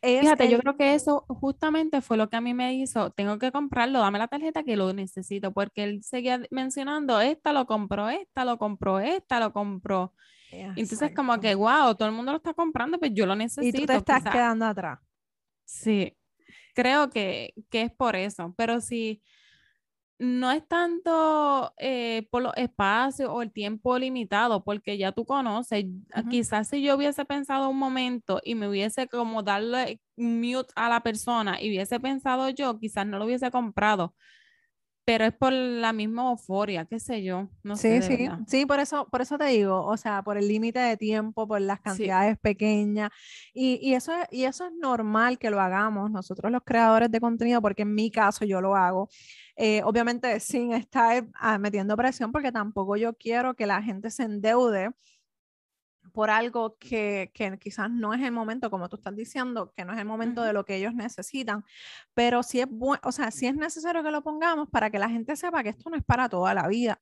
Fíjate, 0.00 0.48
yo 0.48 0.60
creo 0.60 0.76
que 0.76 0.94
eso 0.94 1.24
justamente 1.28 2.00
fue 2.00 2.16
lo 2.16 2.30
que 2.30 2.36
a 2.36 2.40
mí 2.40 2.54
me 2.54 2.72
hizo, 2.74 3.10
tengo 3.10 3.36
que 3.36 3.50
comprarlo, 3.50 3.98
dame 3.98 4.20
la 4.20 4.28
tarjeta 4.28 4.62
que 4.62 4.76
lo 4.76 4.92
necesito, 4.92 5.52
porque 5.52 5.82
él 5.82 6.04
seguía 6.04 6.40
mencionando, 6.52 7.20
esta 7.20 7.52
lo 7.52 7.66
compró, 7.66 8.08
esta 8.08 8.44
lo 8.44 8.58
compró, 8.58 9.00
esta 9.00 9.40
lo 9.40 9.52
compró. 9.52 10.14
Entonces 10.52 11.12
como 11.16 11.40
que, 11.40 11.56
wow, 11.56 11.96
todo 11.96 12.08
el 12.08 12.14
mundo 12.14 12.30
lo 12.30 12.38
está 12.38 12.54
comprando, 12.54 13.00
pues 13.00 13.10
yo 13.12 13.26
lo 13.26 13.34
necesito. 13.34 13.76
Y 13.76 13.80
tú 13.80 13.86
te 13.86 13.96
estás 13.96 14.22
quedando 14.22 14.66
atrás. 14.66 15.00
Sí, 15.64 16.16
creo 16.74 17.10
que, 17.10 17.52
que 17.68 17.82
es 17.82 17.90
por 17.90 18.14
eso, 18.14 18.54
pero 18.56 18.80
si 18.80 19.20
no 20.18 20.50
es 20.50 20.66
tanto 20.66 21.72
eh, 21.78 22.26
por 22.30 22.42
los 22.42 22.52
espacios 22.56 23.30
o 23.30 23.42
el 23.42 23.52
tiempo 23.52 23.98
limitado, 23.98 24.64
porque 24.64 24.98
ya 24.98 25.12
tú 25.12 25.24
conoces, 25.24 25.84
ah, 26.12 26.24
quizás 26.28 26.68
si 26.68 26.82
yo 26.82 26.96
hubiese 26.96 27.24
pensado 27.24 27.68
un 27.68 27.78
momento 27.78 28.40
y 28.44 28.54
me 28.56 28.68
hubiese 28.68 29.06
como 29.08 29.42
darle 29.42 30.00
mute 30.16 30.72
a 30.74 30.88
la 30.88 31.02
persona 31.02 31.62
y 31.62 31.68
hubiese 31.68 32.00
pensado 32.00 32.48
yo, 32.50 32.78
quizás 32.80 33.06
no 33.06 33.18
lo 33.18 33.26
hubiese 33.26 33.50
comprado, 33.52 34.14
pero 35.08 35.24
es 35.24 35.32
por 35.32 35.54
la 35.54 35.94
misma 35.94 36.28
euforia, 36.28 36.84
qué 36.84 37.00
sé 37.00 37.22
yo, 37.22 37.48
no 37.62 37.76
sí, 37.76 38.02
sé. 38.02 38.02
Sí, 38.02 38.28
sí, 38.46 38.66
por 38.66 38.78
eso, 38.78 39.08
por 39.10 39.22
eso 39.22 39.38
te 39.38 39.46
digo, 39.46 39.82
o 39.86 39.96
sea, 39.96 40.22
por 40.22 40.36
el 40.36 40.46
límite 40.46 40.80
de 40.80 40.98
tiempo, 40.98 41.48
por 41.48 41.62
las 41.62 41.80
cantidades 41.80 42.36
pequeñas, 42.36 43.08
y, 43.54 43.78
y, 43.80 43.94
eso, 43.94 44.12
y 44.30 44.44
eso 44.44 44.66
es 44.66 44.72
normal 44.74 45.38
que 45.38 45.48
lo 45.48 45.62
hagamos 45.62 46.10
nosotros 46.10 46.52
los 46.52 46.60
creadores 46.62 47.10
de 47.10 47.20
contenido, 47.20 47.62
porque 47.62 47.82
en 47.84 47.94
mi 47.94 48.10
caso 48.10 48.44
yo 48.44 48.60
lo 48.60 48.76
hago. 48.76 49.08
Eh, 49.56 49.80
obviamente 49.82 50.40
sin 50.40 50.74
estar 50.74 51.26
ah, 51.36 51.56
metiendo 51.56 51.96
presión, 51.96 52.30
porque 52.30 52.52
tampoco 52.52 52.94
yo 52.96 53.14
quiero 53.14 53.54
que 53.54 53.64
la 53.64 53.82
gente 53.82 54.10
se 54.10 54.24
endeude 54.24 54.90
por 56.18 56.30
algo 56.30 56.76
que, 56.80 57.30
que, 57.32 57.56
quizás 57.60 57.88
no 57.92 58.12
es 58.12 58.20
el 58.22 58.32
momento, 58.32 58.70
como 58.70 58.88
tú 58.88 58.96
estás 58.96 59.14
diciendo, 59.14 59.72
que 59.76 59.84
no 59.84 59.92
es 59.92 60.00
el 60.00 60.04
momento 60.04 60.42
de 60.42 60.52
lo 60.52 60.64
que 60.64 60.74
ellos 60.74 60.92
necesitan, 60.92 61.64
pero 62.12 62.42
sí 62.42 62.58
es 62.58 62.66
bueno, 62.68 63.00
o 63.04 63.12
sea, 63.12 63.30
sí 63.30 63.46
es 63.46 63.54
necesario 63.54 64.02
que 64.02 64.10
lo 64.10 64.24
pongamos 64.24 64.68
para 64.68 64.90
que 64.90 64.98
la 64.98 65.08
gente 65.08 65.36
sepa 65.36 65.62
que 65.62 65.68
esto 65.68 65.90
no 65.90 65.96
es 65.96 66.02
para 66.02 66.28
toda 66.28 66.54
la 66.54 66.66
vida, 66.66 67.00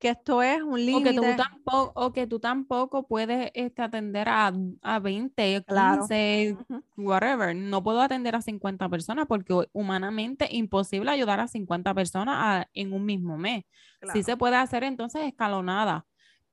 que 0.00 0.08
esto 0.08 0.42
es 0.42 0.60
un 0.62 0.84
límite. 0.84 1.16
O, 1.16 1.22
que 1.22 1.30
tú 1.30 1.36
tampoco, 1.36 1.92
o 1.94 2.12
que 2.12 2.26
tú 2.26 2.40
tampoco 2.40 3.06
puedes 3.06 3.52
este, 3.54 3.82
atender 3.82 4.28
a, 4.28 4.52
a 4.82 4.98
20, 4.98 5.64
15, 5.64 6.56
whatever. 6.96 7.54
No 7.54 7.84
puedo 7.84 8.00
atender 8.00 8.34
a 8.34 8.42
50 8.42 8.88
personas 8.88 9.26
porque 9.28 9.54
humanamente 9.74 10.48
imposible 10.50 11.12
ayudar 11.12 11.38
a 11.38 11.46
50 11.46 11.94
personas 11.94 12.66
en 12.74 12.92
un 12.92 13.04
mismo 13.04 13.38
mes. 13.38 13.64
Sí 14.12 14.24
se 14.24 14.36
puede 14.36 14.56
hacer 14.56 14.82
entonces 14.82 15.22
escalonada, 15.22 16.04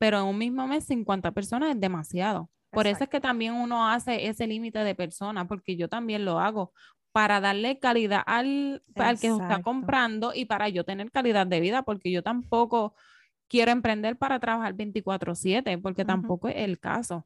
pero 0.03 0.19
en 0.19 0.25
un 0.25 0.37
mismo 0.37 0.67
mes 0.67 0.83
50 0.83 1.31
personas 1.31 1.69
es 1.69 1.79
demasiado. 1.79 2.49
Por 2.71 2.87
eso 2.87 3.05
es 3.05 3.09
que 3.09 3.21
también 3.21 3.53
uno 3.53 3.87
hace 3.87 4.27
ese 4.27 4.45
límite 4.47 4.79
de 4.79 4.95
personas, 4.95 5.47
porque 5.47 5.77
yo 5.77 5.87
también 5.87 6.25
lo 6.25 6.41
hago 6.41 6.73
para 7.13 7.39
darle 7.39 7.79
calidad 7.79 8.21
al, 8.25 8.83
al 8.95 9.17
que 9.17 9.27
está 9.27 9.61
comprando 9.61 10.33
y 10.35 10.43
para 10.43 10.67
yo 10.67 10.83
tener 10.83 11.09
calidad 11.09 11.47
de 11.47 11.61
vida, 11.61 11.83
porque 11.83 12.11
yo 12.11 12.21
tampoco 12.21 12.95
quiero 13.47 13.71
emprender 13.71 14.17
para 14.17 14.41
trabajar 14.41 14.75
24/7, 14.75 15.81
porque 15.81 16.03
tampoco 16.03 16.49
es 16.49 16.57
el 16.57 16.81
caso. 16.81 17.25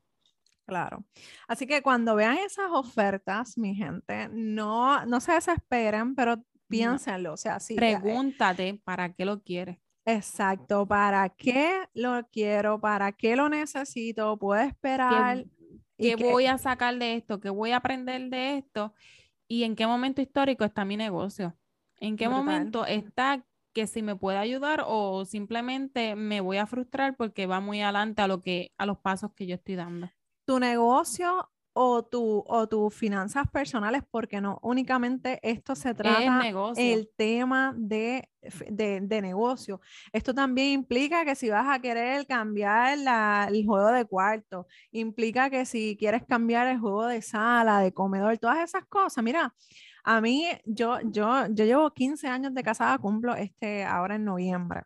Claro. 0.68 1.04
Así 1.48 1.66
que 1.66 1.82
cuando 1.82 2.14
vean 2.14 2.38
esas 2.38 2.70
ofertas, 2.72 3.58
mi 3.58 3.74
gente, 3.74 4.30
no, 4.32 5.04
no 5.08 5.20
se 5.20 5.32
desesperen, 5.32 6.14
pero 6.14 6.44
piénsenlo. 6.68 7.34
O 7.34 7.38
sea, 7.38 7.60
sí. 7.60 7.74
Eh, 7.74 7.78
Pregúntate 7.78 8.80
para 8.84 9.12
qué 9.14 9.26
lo 9.26 9.42
quieres. 9.42 9.80
Exacto, 10.10 10.88
¿para 10.88 11.28
qué 11.28 11.82
lo 11.94 12.26
quiero? 12.32 12.80
¿Para 12.80 13.12
qué 13.12 13.36
lo 13.36 13.50
necesito? 13.50 14.38
¿Puedo 14.38 14.62
esperar? 14.62 15.46
¿Qué, 15.98 16.16
voy 16.16 16.46
a 16.46 16.58
sacar 16.58 16.98
de 16.98 17.16
esto? 17.16 17.42
¿Qué 17.42 17.50
voy 17.50 17.72
a 17.72 17.78
aprender 17.78 18.30
de 18.30 18.58
esto? 18.58 18.94
¿Y 19.50 19.64
en 19.64 19.76
qué 19.76 19.86
momento 19.86 20.22
histórico 20.22 20.64
está 20.64 20.86
mi 20.86 20.96
negocio? 20.96 21.58
¿En 22.00 22.16
qué 22.16 22.30
momento 22.30 22.86
está 22.86 23.46
que 23.74 23.86
si 23.86 24.02
me 24.02 24.16
puede 24.16 24.38
ayudar 24.38 24.86
o 24.88 25.26
simplemente 25.26 26.16
me 26.16 26.40
voy 26.40 26.56
a 26.56 26.68
frustrar 26.68 27.18
porque 27.18 27.46
va 27.46 27.60
muy 27.60 27.82
adelante 27.82 28.22
a 28.22 28.28
lo 28.28 28.42
que 28.42 28.72
a 28.78 28.86
los 28.86 29.00
pasos 29.00 29.34
que 29.36 29.46
yo 29.46 29.56
estoy 29.56 29.76
dando. 29.76 30.10
Tu 30.46 30.58
negocio 30.58 31.52
o, 31.80 32.04
tu, 32.04 32.44
o 32.48 32.68
tus 32.68 32.92
finanzas 32.94 33.48
personales, 33.52 34.02
porque 34.10 34.42
no 34.42 34.58
únicamente 34.64 35.40
esto 35.44 35.76
se 35.76 35.94
trata 35.94 36.42
el 36.76 37.08
tema 37.16 37.76
de, 37.78 38.28
de, 38.68 39.22
negocio. 39.22 39.80
Esto 40.12 40.34
también 40.34 40.70
implica 40.70 41.24
que 41.24 41.36
si 41.36 41.50
vas 41.50 41.68
a 41.70 41.80
querer 41.80 42.26
cambiar 42.26 42.98
el 43.52 43.66
juego 43.66 43.92
de 43.92 44.06
cuarto, 44.06 44.66
implica 44.92 45.52
que 45.52 45.68
si 45.68 45.96
quieres 46.00 46.26
cambiar 46.26 46.66
el 46.66 46.80
juego 46.80 47.06
de 47.06 47.22
sala, 47.22 47.80
de 47.82 47.94
comedor, 47.94 48.40
todas 48.40 48.58
esas 48.58 48.86
cosas. 48.88 49.24
Mira, 49.24 49.54
a 50.04 50.20
mí, 50.20 50.48
yo, 50.66 51.00
yo, 51.04 51.46
yo 51.52 51.66
llevo 51.66 51.92
15 51.92 52.28
años 52.28 52.56
de 52.56 52.64
casada, 52.64 52.98
cumplo 52.98 53.36
este 53.36 53.84
ahora 53.84 54.16
en 54.16 54.26
noviembre. 54.26 54.82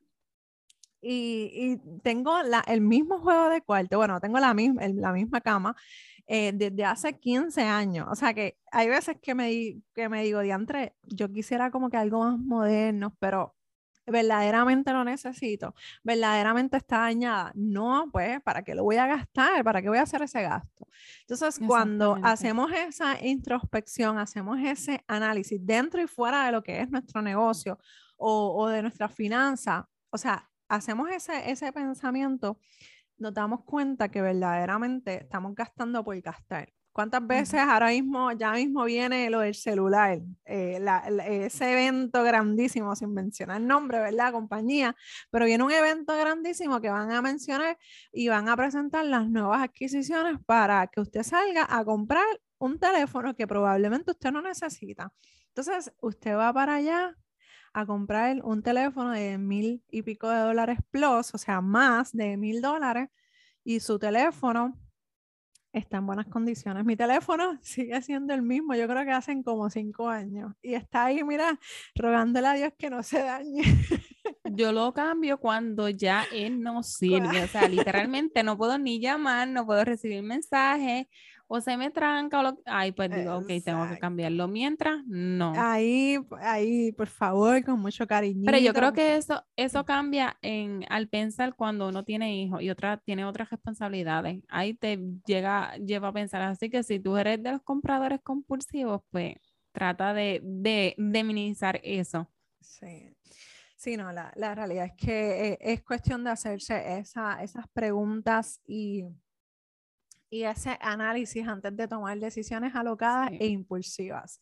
Y, 1.04 1.78
tengo 2.04 2.44
la, 2.44 2.60
el 2.68 2.82
mismo 2.82 3.20
juego 3.20 3.50
de 3.50 3.62
cuarto, 3.62 3.98
bueno, 3.98 4.20
tengo 4.20 4.40
la 4.40 4.54
misma, 4.54 4.88
la 4.88 5.12
misma 5.12 5.42
cama, 5.42 5.76
eh, 6.34 6.54
desde 6.54 6.86
hace 6.86 7.20
15 7.20 7.62
años. 7.64 8.08
O 8.10 8.16
sea 8.16 8.34
que 8.34 8.58
hay 8.72 8.88
veces 8.88 9.18
que 9.22 9.36
me, 9.36 9.82
que 9.94 10.08
me 10.08 10.24
digo, 10.24 10.40
diantre, 10.40 10.96
yo 11.04 11.30
quisiera 11.30 11.72
como 11.72 11.90
que 11.90 11.98
algo 11.98 12.24
más 12.24 12.40
moderno, 12.40 13.14
pero 13.20 13.54
verdaderamente 14.08 14.94
lo 14.94 15.04
necesito, 15.04 15.76
verdaderamente 16.04 16.78
está 16.78 17.00
dañada. 17.00 17.52
No, 17.54 18.08
pues, 18.14 18.42
¿para 18.44 18.64
qué 18.64 18.76
lo 18.76 18.86
voy 18.86 18.96
a 18.96 19.08
gastar? 19.08 19.62
¿Para 19.66 19.82
qué 19.82 19.90
voy 19.90 19.98
a 19.98 20.04
hacer 20.04 20.22
ese 20.22 20.42
gasto? 20.42 20.88
Entonces, 21.28 21.60
cuando 21.68 22.18
hacemos 22.24 22.72
esa 22.72 23.22
introspección, 23.22 24.18
hacemos 24.18 24.58
ese 24.64 25.04
análisis 25.10 25.60
dentro 25.62 26.02
y 26.02 26.08
fuera 26.08 26.46
de 26.46 26.54
lo 26.54 26.64
que 26.64 26.80
es 26.80 26.90
nuestro 26.90 27.22
negocio 27.22 27.78
o, 28.16 28.56
o 28.58 28.70
de 28.70 28.82
nuestra 28.82 29.10
finanza, 29.10 29.90
o 30.10 30.18
sea, 30.18 30.50
hacemos 30.70 31.10
ese, 31.10 31.52
ese 31.52 31.74
pensamiento, 31.74 32.58
nos 33.22 33.34
damos 33.34 33.64
cuenta 33.64 34.10
que 34.10 34.22
verdaderamente 34.22 35.22
estamos 35.24 35.56
gastando 35.56 36.04
por 36.04 36.20
gastar. 36.22 36.74
¿Cuántas 36.92 37.26
veces 37.26 37.62
ahora 37.62 37.88
mismo, 37.88 38.34
ya 38.34 38.52
mismo 38.52 38.84
viene 38.84 39.30
lo 39.30 39.40
del 39.40 39.56
celular? 39.56 40.20
Eh, 40.44 40.84
ese 41.46 41.72
evento 41.72 42.22
grandísimo, 42.22 42.94
sin 42.98 43.14
mencionar 43.14 43.62
nombre, 43.62 44.00
¿verdad? 44.00 44.34
Compañía, 44.34 44.94
pero 45.30 45.46
viene 45.46 45.64
un 45.64 45.72
evento 45.72 46.18
grandísimo 46.18 46.82
que 46.82 46.90
van 46.90 47.12
a 47.12 47.22
mencionar 47.22 47.78
y 48.12 48.28
van 48.28 48.50
a 48.50 48.58
presentar 48.58 49.06
las 49.06 49.30
nuevas 49.30 49.62
adquisiciones 49.62 50.38
para 50.46 50.86
que 50.88 51.00
usted 51.00 51.24
salga 51.24 51.66
a 51.70 51.86
comprar 51.86 52.26
un 52.58 52.78
teléfono 52.78 53.36
que 53.36 53.48
probablemente 53.48 54.12
usted 54.12 54.32
no 54.32 54.42
necesita. 54.42 55.14
Entonces, 55.48 55.94
usted 56.02 56.36
va 56.36 56.52
para 56.52 56.76
allá 56.76 57.16
a 57.74 57.86
comprar 57.86 58.42
un 58.44 58.62
teléfono 58.62 59.12
de 59.12 59.38
mil 59.38 59.84
y 59.90 60.02
pico 60.04 60.30
de 60.30 60.40
dólares 60.40 60.80
plus, 60.92 61.34
o 61.34 61.38
sea, 61.38 61.62
más 61.62 62.12
de 62.12 62.38
mil 62.38 62.62
dólares, 62.62 63.10
y 63.64 63.80
su 63.80 64.00
teléfono 64.00 64.78
está 65.74 65.98
en 65.98 66.06
buenas 66.06 66.28
condiciones. 66.28 66.84
Mi 66.84 66.96
teléfono 66.96 67.58
sigue 67.62 68.02
siendo 68.02 68.34
el 68.34 68.42
mismo, 68.42 68.76
yo 68.76 68.88
creo 68.88 69.06
que 69.06 69.12
hacen 69.12 69.44
como 69.44 69.70
cinco 69.70 70.10
años, 70.10 70.54
y 70.62 70.74
está 70.74 71.06
ahí, 71.06 71.24
mira, 71.24 71.60
rogándole 71.96 72.48
a 72.48 72.54
Dios 72.54 72.74
que 72.78 72.90
no 72.90 73.04
se 73.04 73.20
dañe. 73.20 73.64
Yo 74.54 74.72
lo 74.74 74.94
cambio 74.94 75.40
cuando 75.40 75.88
ya 75.90 76.26
él 76.32 76.62
no 76.62 76.84
sirve, 76.84 77.44
o 77.44 77.48
sea, 77.48 77.68
literalmente 77.68 78.44
no 78.44 78.58
puedo 78.58 78.78
ni 78.78 79.00
llamar, 79.00 79.48
no 79.48 79.66
puedo 79.66 79.86
recibir 79.86 80.24
mensajes, 80.24 81.08
o 81.54 81.60
se 81.60 81.76
me 81.76 81.92
tranca 81.92 82.40
o 82.40 82.44
lo... 82.44 82.58
Ay, 82.66 82.94
pues 82.94 83.14
digo, 83.14 83.36
ok, 83.36 83.48
tengo 83.66 83.86
que 83.90 84.00
cambiarlo. 84.00 84.48
Mientras, 84.48 85.04
no. 85.06 85.52
Ahí, 85.58 86.18
ahí, 86.40 86.94
por 86.94 87.10
favor, 87.10 87.62
con 87.66 87.78
mucho 87.82 88.08
cariño. 88.08 88.44
Pero 88.46 88.58
yo 88.58 88.74
creo 88.74 88.94
que 88.94 89.18
eso, 89.18 89.44
eso 89.58 89.84
cambia 89.84 90.38
en, 90.42 90.86
al 90.88 91.10
pensar 91.10 91.54
cuando 91.54 91.90
uno 91.90 92.06
tiene 92.06 92.38
hijos 92.38 92.62
y 92.62 92.70
otra 92.70 93.02
tiene 93.04 93.26
otras 93.26 93.50
responsabilidades. 93.50 94.42
Ahí 94.48 94.76
te 94.76 94.98
llega, 95.26 95.76
lleva 95.76 96.08
a 96.08 96.14
pensar. 96.14 96.42
Así 96.42 96.70
que 96.70 96.84
si 96.84 97.02
tú 97.02 97.18
eres 97.18 97.44
de 97.44 97.52
los 97.52 97.62
compradores 97.64 98.22
compulsivos, 98.24 99.02
pues 99.10 99.36
trata 99.74 100.14
de, 100.14 100.40
de, 100.42 100.96
de 100.98 101.24
minimizar 101.26 101.82
eso. 101.84 102.30
Sí. 102.62 103.14
Sí, 103.76 103.98
no, 103.98 104.14
la, 104.14 104.32
la 104.38 104.56
realidad 104.56 104.86
es 104.86 104.94
que 104.94 105.48
eh, 105.50 105.58
es 105.60 105.82
cuestión 105.84 106.24
de 106.24 106.30
hacerse 106.30 107.00
esa, 107.00 107.44
esas 107.44 107.68
preguntas 107.74 108.62
y 108.66 109.04
y 110.32 110.44
ese 110.44 110.78
análisis 110.82 111.46
antes 111.48 111.76
de 111.76 111.88
tomar 111.88 112.18
decisiones 112.18 112.74
alocadas 112.74 113.32
e 113.34 113.48
impulsivas. 113.48 114.40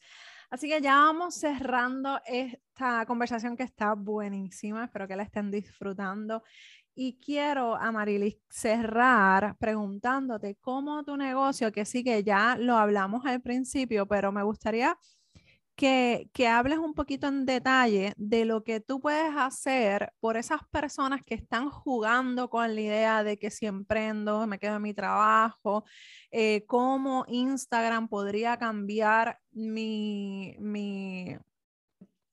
Así 0.49 0.69
que 0.69 0.82
ya 0.82 0.95
vamos 0.95 1.36
cerrando 1.36 2.21
esta 2.25 3.06
conversación 3.06 3.58
que 3.58 3.63
está 3.63 3.93
buenísima, 3.93 4.86
espero 4.86 5.08
que 5.08 5.15
la 5.15 5.23
estén 5.23 5.52
disfrutando. 5.52 6.43
Y 6.95 7.19
quiero, 7.19 7.75
Amarilis, 7.75 8.38
cerrar 8.49 9.58
preguntándote 9.58 10.56
cómo 10.62 11.04
tu 11.04 11.17
negocio, 11.17 11.71
que 11.71 11.86
sí 11.86 12.04
que 12.04 12.23
ya 12.23 12.56
lo 12.58 12.78
hablamos 12.78 13.25
al 13.25 13.41
principio, 13.41 14.08
pero 14.08 14.32
me 14.32 14.43
gustaría 14.43 14.97
que, 15.80 16.48
hables 16.48 16.78
un 16.78 16.94
poquito 16.94 17.28
en 17.28 17.46
detalle 17.46 18.13
de 18.18 18.44
lo 18.44 18.63
que 18.65 18.82
tú 18.82 19.00
puedes 19.00 19.34
hacer 19.38 20.12
por 20.20 20.36
esas 20.36 20.60
personas 20.72 21.22
que 21.26 21.36
están 21.36 21.70
jugando 21.70 22.50
con 22.50 22.76
la 22.76 22.82
idea 22.82 23.24
de 23.24 23.38
que 23.39 23.50
si 23.50 23.65
emprendo, 23.65 24.46
me 24.46 24.60
quedo 24.60 24.76
en 24.76 24.82
mi 24.82 24.94
trabajo, 24.94 25.86
eh, 26.32 26.65
cómo 26.68 27.24
Instagram 27.30 28.10
podría 28.10 28.58
cambiar 28.58 29.39
mi, 29.52 30.56
mi, 30.60 31.38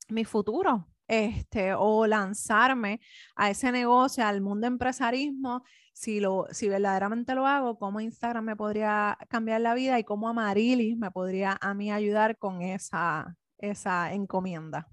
mi 0.08 0.24
futuro. 0.24 0.88
Este, 1.08 1.72
o 1.72 2.04
lanzarme 2.04 2.98
a 3.36 3.48
ese 3.50 3.70
negocio, 3.70 4.26
al 4.26 4.40
mundo 4.40 4.66
empresarismo, 4.66 5.62
si, 5.96 6.20
lo, 6.20 6.46
si 6.50 6.68
verdaderamente 6.68 7.34
lo 7.34 7.46
hago, 7.46 7.78
cómo 7.78 8.02
Instagram 8.02 8.44
me 8.44 8.54
podría 8.54 9.16
cambiar 9.30 9.62
la 9.62 9.72
vida 9.72 9.98
y 9.98 10.04
cómo 10.04 10.28
Amarilis 10.28 10.98
me 10.98 11.10
podría 11.10 11.56
a 11.58 11.72
mí 11.72 11.90
ayudar 11.90 12.36
con 12.36 12.60
esa, 12.60 13.38
esa 13.56 14.12
encomienda. 14.12 14.88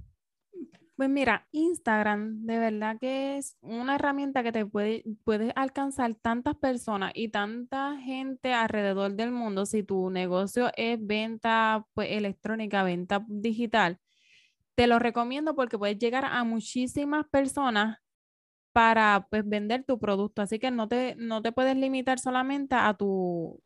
Pues 0.96 1.10
mira, 1.10 1.46
Instagram 1.52 2.46
de 2.46 2.58
verdad 2.58 2.98
que 3.02 3.38
es 3.38 3.58
una 3.60 3.96
herramienta 3.96 4.44
que 4.44 4.54
te 4.54 4.66
puede, 4.66 5.04
puede 5.26 5.52
alcanzar 5.58 6.16
tantas 6.16 6.56
personas 6.56 7.12
y 7.16 7.28
tanta 7.28 7.98
gente 7.98 8.54
alrededor 8.54 9.14
del 9.16 9.32
mundo. 9.32 9.66
Si 9.66 9.84
tu 9.84 10.10
negocio 10.10 10.72
es 10.78 11.06
venta 11.06 11.86
pues, 11.94 12.12
electrónica, 12.12 12.82
venta 12.84 13.26
digital, 13.28 14.00
te 14.76 14.88
lo 14.88 15.00
recomiendo 15.00 15.54
porque 15.54 15.78
puedes 15.78 16.00
llegar 16.00 16.24
a 16.24 16.46
muchísimas 16.46 17.28
personas 17.28 17.98
para 18.74 19.28
pues, 19.30 19.48
vender 19.48 19.86
tu 19.86 20.00
producto. 20.00 20.42
Así 20.42 20.60
que 20.60 20.72
no 20.72 20.88
te, 20.88 21.16
no 21.18 21.42
te 21.42 21.52
puedes 21.52 21.78
limitar 21.78 22.20
solamente 22.20 22.76
a 22.76 22.94
tu, 22.96 23.62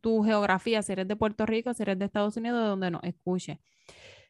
tu 0.00 0.22
geografía, 0.22 0.82
si 0.82 0.92
eres 0.92 1.08
de 1.08 1.16
Puerto 1.16 1.46
Rico, 1.46 1.72
si 1.72 1.82
eres 1.82 1.98
de 1.98 2.04
Estados 2.06 2.36
Unidos, 2.36 2.60
de 2.60 2.68
donde 2.68 2.90
nos 2.90 3.04
escuche. 3.04 3.60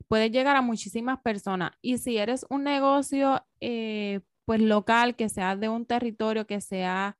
Puedes 0.09 0.31
llegar 0.31 0.57
a 0.57 0.62
muchísimas 0.62 1.21
personas. 1.23 1.73
Y 1.83 1.99
si 1.99 2.19
eres 2.19 2.47
un 2.51 2.64
negocio 2.64 3.45
eh, 3.61 4.21
pues 4.45 4.61
local, 4.61 5.17
que 5.17 5.29
sea 5.29 5.57
de 5.57 5.69
un 5.69 5.87
territorio, 5.87 6.47
que 6.47 6.61
sea 6.61 7.17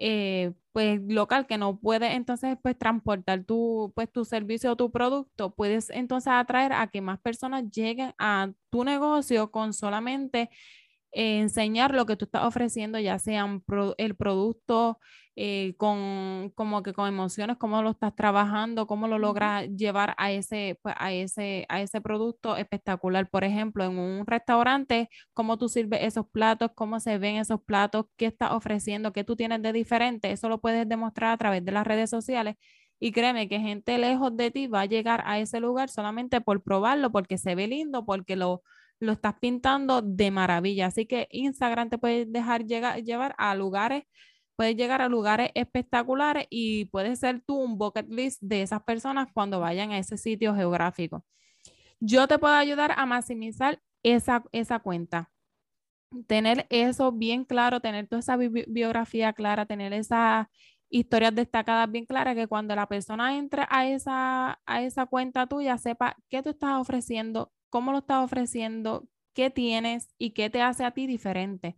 eh, 0.00 0.52
pues 0.72 1.00
local, 1.02 1.46
que 1.46 1.58
no 1.58 1.80
puede 1.80 2.14
entonces 2.14 2.56
pues 2.62 2.78
transportar 2.78 3.44
tu, 3.44 3.92
pues, 3.96 4.10
tu 4.12 4.24
servicio 4.24 4.72
o 4.72 4.76
tu 4.76 4.92
producto, 4.92 5.54
puedes 5.54 5.90
entonces 5.90 6.32
atraer 6.32 6.72
a 6.72 6.88
que 6.88 7.00
más 7.00 7.18
personas 7.20 7.64
lleguen 7.70 8.14
a 8.18 8.52
tu 8.70 8.84
negocio 8.84 9.50
con 9.50 9.72
solamente 9.72 10.50
enseñar 11.12 11.94
lo 11.94 12.06
que 12.06 12.16
tú 12.16 12.26
estás 12.26 12.44
ofreciendo, 12.44 12.98
ya 12.98 13.18
sea 13.18 13.46
el 13.98 14.16
producto 14.16 14.98
eh, 15.40 15.74
con 15.76 16.50
como 16.56 16.82
que 16.82 16.92
con 16.92 17.06
emociones, 17.08 17.58
cómo 17.58 17.80
lo 17.82 17.90
estás 17.90 18.14
trabajando, 18.16 18.88
cómo 18.88 19.06
lo 19.06 19.18
logras 19.20 19.68
llevar 19.76 20.14
a 20.18 20.32
ese, 20.32 20.80
pues, 20.82 20.96
a 20.98 21.12
ese, 21.12 21.64
a 21.68 21.80
ese 21.80 22.00
producto 22.00 22.56
espectacular. 22.56 23.30
Por 23.30 23.44
ejemplo, 23.44 23.84
en 23.84 23.98
un 23.98 24.26
restaurante, 24.26 25.08
cómo 25.34 25.56
tú 25.56 25.68
sirves 25.68 26.00
esos 26.02 26.26
platos, 26.28 26.72
cómo 26.74 26.98
se 26.98 27.18
ven 27.18 27.36
esos 27.36 27.62
platos, 27.62 28.06
qué 28.16 28.26
estás 28.26 28.50
ofreciendo, 28.50 29.12
qué 29.12 29.22
tú 29.22 29.36
tienes 29.36 29.62
de 29.62 29.72
diferente, 29.72 30.32
eso 30.32 30.48
lo 30.48 30.60
puedes 30.60 30.88
demostrar 30.88 31.32
a 31.32 31.36
través 31.38 31.64
de 31.64 31.70
las 31.72 31.86
redes 31.86 32.10
sociales. 32.10 32.56
Y 33.00 33.12
créeme 33.12 33.48
que 33.48 33.60
gente 33.60 33.96
lejos 33.98 34.36
de 34.36 34.50
ti 34.50 34.66
va 34.66 34.80
a 34.82 34.86
llegar 34.86 35.22
a 35.24 35.38
ese 35.38 35.60
lugar 35.60 35.88
solamente 35.88 36.40
por 36.40 36.64
probarlo, 36.64 37.12
porque 37.12 37.38
se 37.38 37.54
ve 37.54 37.68
lindo, 37.68 38.04
porque 38.04 38.34
lo, 38.34 38.62
lo 39.00 39.12
estás 39.12 39.34
pintando 39.40 40.02
de 40.02 40.30
maravilla. 40.30 40.86
Así 40.86 41.06
que 41.06 41.28
Instagram 41.30 41.90
te 41.90 41.98
puede 41.98 42.26
dejar 42.26 42.66
llegar, 42.66 43.02
llevar 43.02 43.34
a 43.38 43.54
lugares, 43.54 44.04
puedes 44.56 44.76
llegar 44.76 45.02
a 45.02 45.08
lugares 45.08 45.50
espectaculares 45.54 46.46
y 46.50 46.86
puedes 46.86 47.20
ser 47.20 47.42
tú 47.46 47.56
un 47.56 47.78
bucket 47.78 48.08
list 48.10 48.42
de 48.42 48.62
esas 48.62 48.82
personas 48.82 49.28
cuando 49.32 49.60
vayan 49.60 49.92
a 49.92 49.98
ese 49.98 50.18
sitio 50.18 50.54
geográfico. 50.54 51.24
Yo 52.00 52.28
te 52.28 52.38
puedo 52.38 52.54
ayudar 52.54 52.92
a 52.96 53.06
maximizar 53.06 53.80
esa, 54.02 54.44
esa 54.52 54.78
cuenta. 54.80 55.30
Tener 56.26 56.66
eso 56.70 57.12
bien 57.12 57.44
claro, 57.44 57.80
tener 57.80 58.08
toda 58.08 58.20
esa 58.20 58.36
biografía 58.36 59.32
clara, 59.32 59.66
tener 59.66 59.92
esas 59.92 60.46
historias 60.90 61.34
destacadas 61.34 61.90
bien 61.90 62.06
claras, 62.06 62.34
que 62.34 62.46
cuando 62.46 62.74
la 62.74 62.86
persona 62.88 63.36
entre 63.36 63.64
a 63.68 63.86
esa, 63.88 64.60
a 64.64 64.82
esa 64.82 65.06
cuenta 65.06 65.46
tuya 65.46 65.76
sepa 65.78 66.16
qué 66.30 66.42
tú 66.42 66.50
estás 66.50 66.80
ofreciendo, 66.80 67.52
cómo 67.70 67.92
lo 67.92 67.98
estás 67.98 68.24
ofreciendo, 68.24 69.08
qué 69.34 69.50
tienes 69.50 70.08
y 70.18 70.30
qué 70.30 70.50
te 70.50 70.62
hace 70.62 70.84
a 70.84 70.92
ti 70.92 71.06
diferente. 71.06 71.76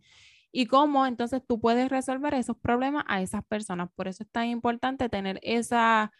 Y 0.51 0.65
cómo 0.65 1.05
entonces 1.05 1.41
tú 1.47 1.59
puedes 1.61 1.89
resolver 1.89 2.33
esos 2.33 2.57
problemas 2.57 3.05
a 3.07 3.21
esas 3.21 3.45
personas. 3.45 3.89
Por 3.95 4.07
eso 4.07 4.23
es 4.23 4.29
tan 4.31 4.47
importante 4.47 5.09
tener 5.09 5.39
esa, 5.43 6.11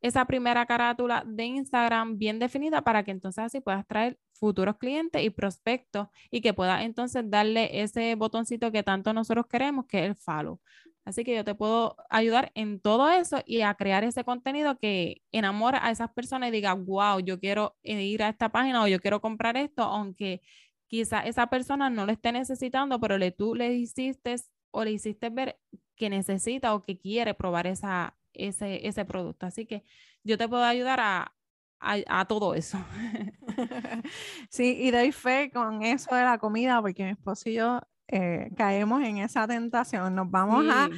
esa 0.00 0.24
primera 0.26 0.66
carátula 0.66 1.24
de 1.26 1.44
Instagram 1.44 2.18
bien 2.18 2.38
definida 2.38 2.82
para 2.82 3.02
que 3.04 3.10
entonces 3.10 3.44
así 3.44 3.60
puedas 3.60 3.86
traer 3.86 4.18
futuros 4.32 4.78
clientes 4.78 5.22
y 5.22 5.30
prospectos 5.30 6.08
y 6.30 6.40
que 6.40 6.54
puedas 6.54 6.82
entonces 6.82 7.24
darle 7.28 7.82
ese 7.82 8.14
botoncito 8.14 8.72
que 8.72 8.82
tanto 8.82 9.12
nosotros 9.12 9.46
queremos, 9.46 9.86
que 9.86 10.00
es 10.00 10.04
el 10.06 10.16
follow. 10.16 10.60
Así 11.04 11.24
que 11.24 11.34
yo 11.34 11.44
te 11.44 11.54
puedo 11.54 11.96
ayudar 12.10 12.52
en 12.54 12.78
todo 12.80 13.10
eso 13.10 13.42
y 13.46 13.62
a 13.62 13.74
crear 13.74 14.04
ese 14.04 14.24
contenido 14.24 14.78
que 14.78 15.22
enamora 15.32 15.84
a 15.84 15.90
esas 15.90 16.12
personas 16.12 16.50
y 16.50 16.52
diga, 16.52 16.74
wow, 16.74 17.20
yo 17.20 17.40
quiero 17.40 17.76
ir 17.82 18.22
a 18.22 18.28
esta 18.28 18.50
página 18.50 18.82
o 18.82 18.86
yo 18.86 19.00
quiero 19.00 19.20
comprar 19.20 19.56
esto, 19.56 19.82
aunque 19.82 20.42
quizá 20.86 21.20
esa 21.20 21.48
persona 21.48 21.88
no 21.90 22.06
lo 22.06 22.12
esté 22.12 22.32
necesitando, 22.32 23.00
pero 23.00 23.16
le, 23.18 23.30
tú 23.32 23.54
le 23.54 23.74
hiciste 23.74 24.36
o 24.72 24.84
le 24.84 24.92
hiciste 24.92 25.30
ver 25.30 25.58
que 25.96 26.10
necesita 26.10 26.74
o 26.74 26.82
que 26.82 26.98
quiere 26.98 27.34
probar 27.34 27.66
esa, 27.66 28.16
ese, 28.32 28.86
ese 28.86 29.04
producto. 29.04 29.46
Así 29.46 29.66
que 29.66 29.84
yo 30.22 30.36
te 30.38 30.48
puedo 30.48 30.64
ayudar 30.64 31.00
a, 31.00 31.34
a, 31.80 32.24
todo 32.26 32.54
eso. 32.54 32.78
sí, 34.50 34.76
y 34.80 34.90
doy 34.90 35.12
fe 35.12 35.50
con 35.52 35.82
eso 35.82 36.14
de 36.14 36.24
la 36.24 36.38
comida, 36.38 36.80
porque 36.80 37.04
mi 37.04 37.10
esposo 37.10 37.48
y 37.48 37.54
yo 37.54 37.80
eh, 38.10 38.50
caemos 38.56 39.02
en 39.02 39.18
esa 39.18 39.46
tentación. 39.46 40.14
Nos 40.14 40.30
vamos 40.30 40.66
a 40.68 40.88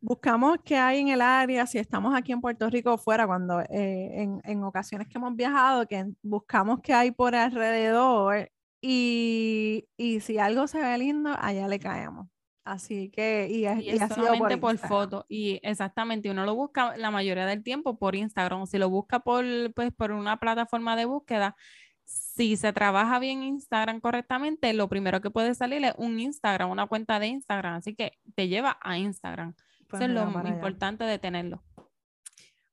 buscamos 0.00 0.58
qué 0.64 0.76
hay 0.76 1.00
en 1.00 1.08
el 1.08 1.20
área, 1.20 1.66
si 1.66 1.78
estamos 1.78 2.14
aquí 2.14 2.32
en 2.32 2.40
Puerto 2.40 2.70
Rico 2.70 2.94
o 2.94 2.98
fuera, 2.98 3.26
cuando 3.26 3.60
eh, 3.60 4.22
en, 4.22 4.40
en, 4.44 4.62
ocasiones 4.62 5.08
que 5.08 5.18
hemos 5.18 5.34
viajado, 5.34 5.86
que 5.88 6.06
buscamos 6.22 6.80
qué 6.80 6.94
hay 6.94 7.10
por 7.10 7.34
alrededor 7.34 8.50
y, 8.80 9.88
y, 9.96 10.20
si 10.20 10.38
algo 10.38 10.68
se 10.68 10.80
ve 10.80 10.96
lindo, 10.98 11.34
allá 11.38 11.66
le 11.66 11.80
caemos. 11.80 12.28
Así 12.64 13.10
que, 13.10 13.48
y, 13.50 13.60
y, 13.60 13.66
ha 13.66 14.08
sido 14.08 14.34
por, 14.38 14.60
por 14.60 14.78
foto. 14.78 15.24
Y 15.28 15.60
exactamente, 15.62 16.30
uno 16.30 16.44
lo 16.44 16.54
busca 16.54 16.96
la 16.96 17.10
mayoría 17.10 17.46
del 17.46 17.62
tiempo 17.62 17.96
por 17.96 18.16
Instagram. 18.16 18.66
Si 18.66 18.76
lo 18.76 18.90
busca 18.90 19.20
por, 19.20 19.44
pues, 19.74 19.92
por 19.92 20.10
una 20.10 20.38
plataforma 20.38 20.96
de 20.96 21.04
búsqueda, 21.04 21.56
si 22.06 22.56
se 22.56 22.72
trabaja 22.72 23.18
bien 23.18 23.42
Instagram 23.42 24.00
correctamente, 24.00 24.72
lo 24.72 24.88
primero 24.88 25.20
que 25.20 25.30
puede 25.30 25.54
salir 25.54 25.84
es 25.84 25.94
un 25.98 26.18
Instagram, 26.18 26.70
una 26.70 26.86
cuenta 26.86 27.18
de 27.18 27.26
Instagram. 27.26 27.74
Así 27.74 27.94
que 27.94 28.12
te 28.34 28.48
lleva 28.48 28.78
a 28.80 28.96
Instagram. 28.96 29.54
Pues 29.88 30.00
Eso 30.02 30.10
es 30.10 30.14
lo 30.14 30.48
importante 30.48 31.04
de 31.04 31.18
tenerlo. 31.18 31.62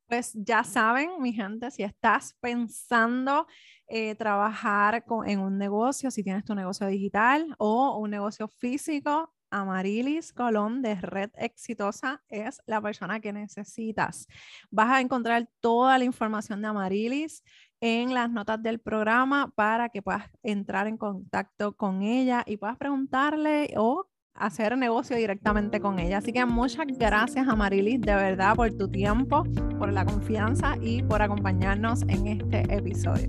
Pues 0.07 0.33
ya 0.35 0.63
saben, 0.63 1.09
mi 1.19 1.33
gente, 1.33 1.71
si 1.71 1.81
estás 1.81 2.35
pensando 2.39 3.47
eh, 3.87 4.13
trabajar 4.15 5.03
en 5.25 5.39
un 5.39 5.57
negocio, 5.57 6.11
si 6.11 6.23
tienes 6.23 6.45
tu 6.45 6.53
negocio 6.53 6.85
digital 6.85 7.55
o 7.57 7.97
un 7.97 8.11
negocio 8.11 8.47
físico, 8.47 9.33
Amarilis 9.53 10.33
Colón 10.33 10.81
de 10.81 10.95
Red 10.95 11.31
Exitosa 11.35 12.23
es 12.27 12.61
la 12.65 12.81
persona 12.81 13.19
que 13.19 13.31
necesitas. 13.31 14.27
Vas 14.71 14.89
a 14.89 15.01
encontrar 15.01 15.47
toda 15.61 15.97
la 15.97 16.05
información 16.05 16.61
de 16.61 16.67
Amarilis 16.67 17.43
en 17.85 18.13
las 18.13 18.31
notas 18.31 18.63
del 18.63 18.79
programa 18.79 19.51
para 19.55 19.89
que 19.89 20.01
puedas 20.01 20.23
entrar 20.41 20.87
en 20.87 20.95
contacto 20.95 21.73
con 21.75 22.01
ella 22.01 22.41
y 22.45 22.55
puedas 22.55 22.77
preguntarle 22.77 23.73
o 23.75 24.07
hacer 24.35 24.77
negocio 24.77 25.17
directamente 25.17 25.81
con 25.81 25.99
ella. 25.99 26.19
Así 26.19 26.31
que 26.31 26.45
muchas 26.45 26.87
gracias 26.97 27.45
a 27.45 27.55
Marilis 27.57 27.99
de 27.99 28.15
verdad 28.15 28.55
por 28.55 28.71
tu 28.71 28.87
tiempo, 28.87 29.43
por 29.77 29.91
la 29.91 30.05
confianza 30.05 30.77
y 30.81 31.03
por 31.03 31.21
acompañarnos 31.21 32.03
en 32.03 32.27
este 32.27 32.61
episodio. 32.73 33.27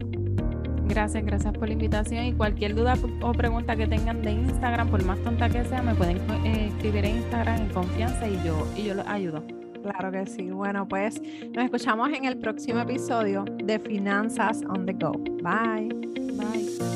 Gracias, 0.84 1.24
gracias 1.24 1.52
por 1.54 1.66
la 1.66 1.72
invitación 1.72 2.24
y 2.24 2.32
cualquier 2.32 2.76
duda 2.76 2.94
o 3.22 3.32
pregunta 3.32 3.74
que 3.74 3.88
tengan 3.88 4.22
de 4.22 4.30
Instagram, 4.30 4.88
por 4.88 5.04
más 5.04 5.18
tonta 5.24 5.48
que 5.48 5.64
sea, 5.64 5.82
me 5.82 5.96
pueden 5.96 6.18
eh, 6.44 6.68
escribir 6.68 7.06
en 7.06 7.16
Instagram 7.16 7.60
en 7.60 7.68
confianza 7.70 8.28
y 8.28 8.40
yo, 8.44 8.64
y 8.76 8.84
yo 8.84 8.94
los 8.94 9.06
ayudo. 9.08 9.63
Claro 9.84 10.10
que 10.10 10.24
sí. 10.24 10.50
Bueno, 10.50 10.88
pues 10.88 11.20
nos 11.54 11.64
escuchamos 11.64 12.08
en 12.10 12.24
el 12.24 12.38
próximo 12.38 12.80
episodio 12.80 13.44
de 13.44 13.78
Finanzas 13.78 14.62
on 14.66 14.86
the 14.86 14.94
Go. 14.94 15.12
Bye. 15.42 15.88
Bye. 16.38 16.93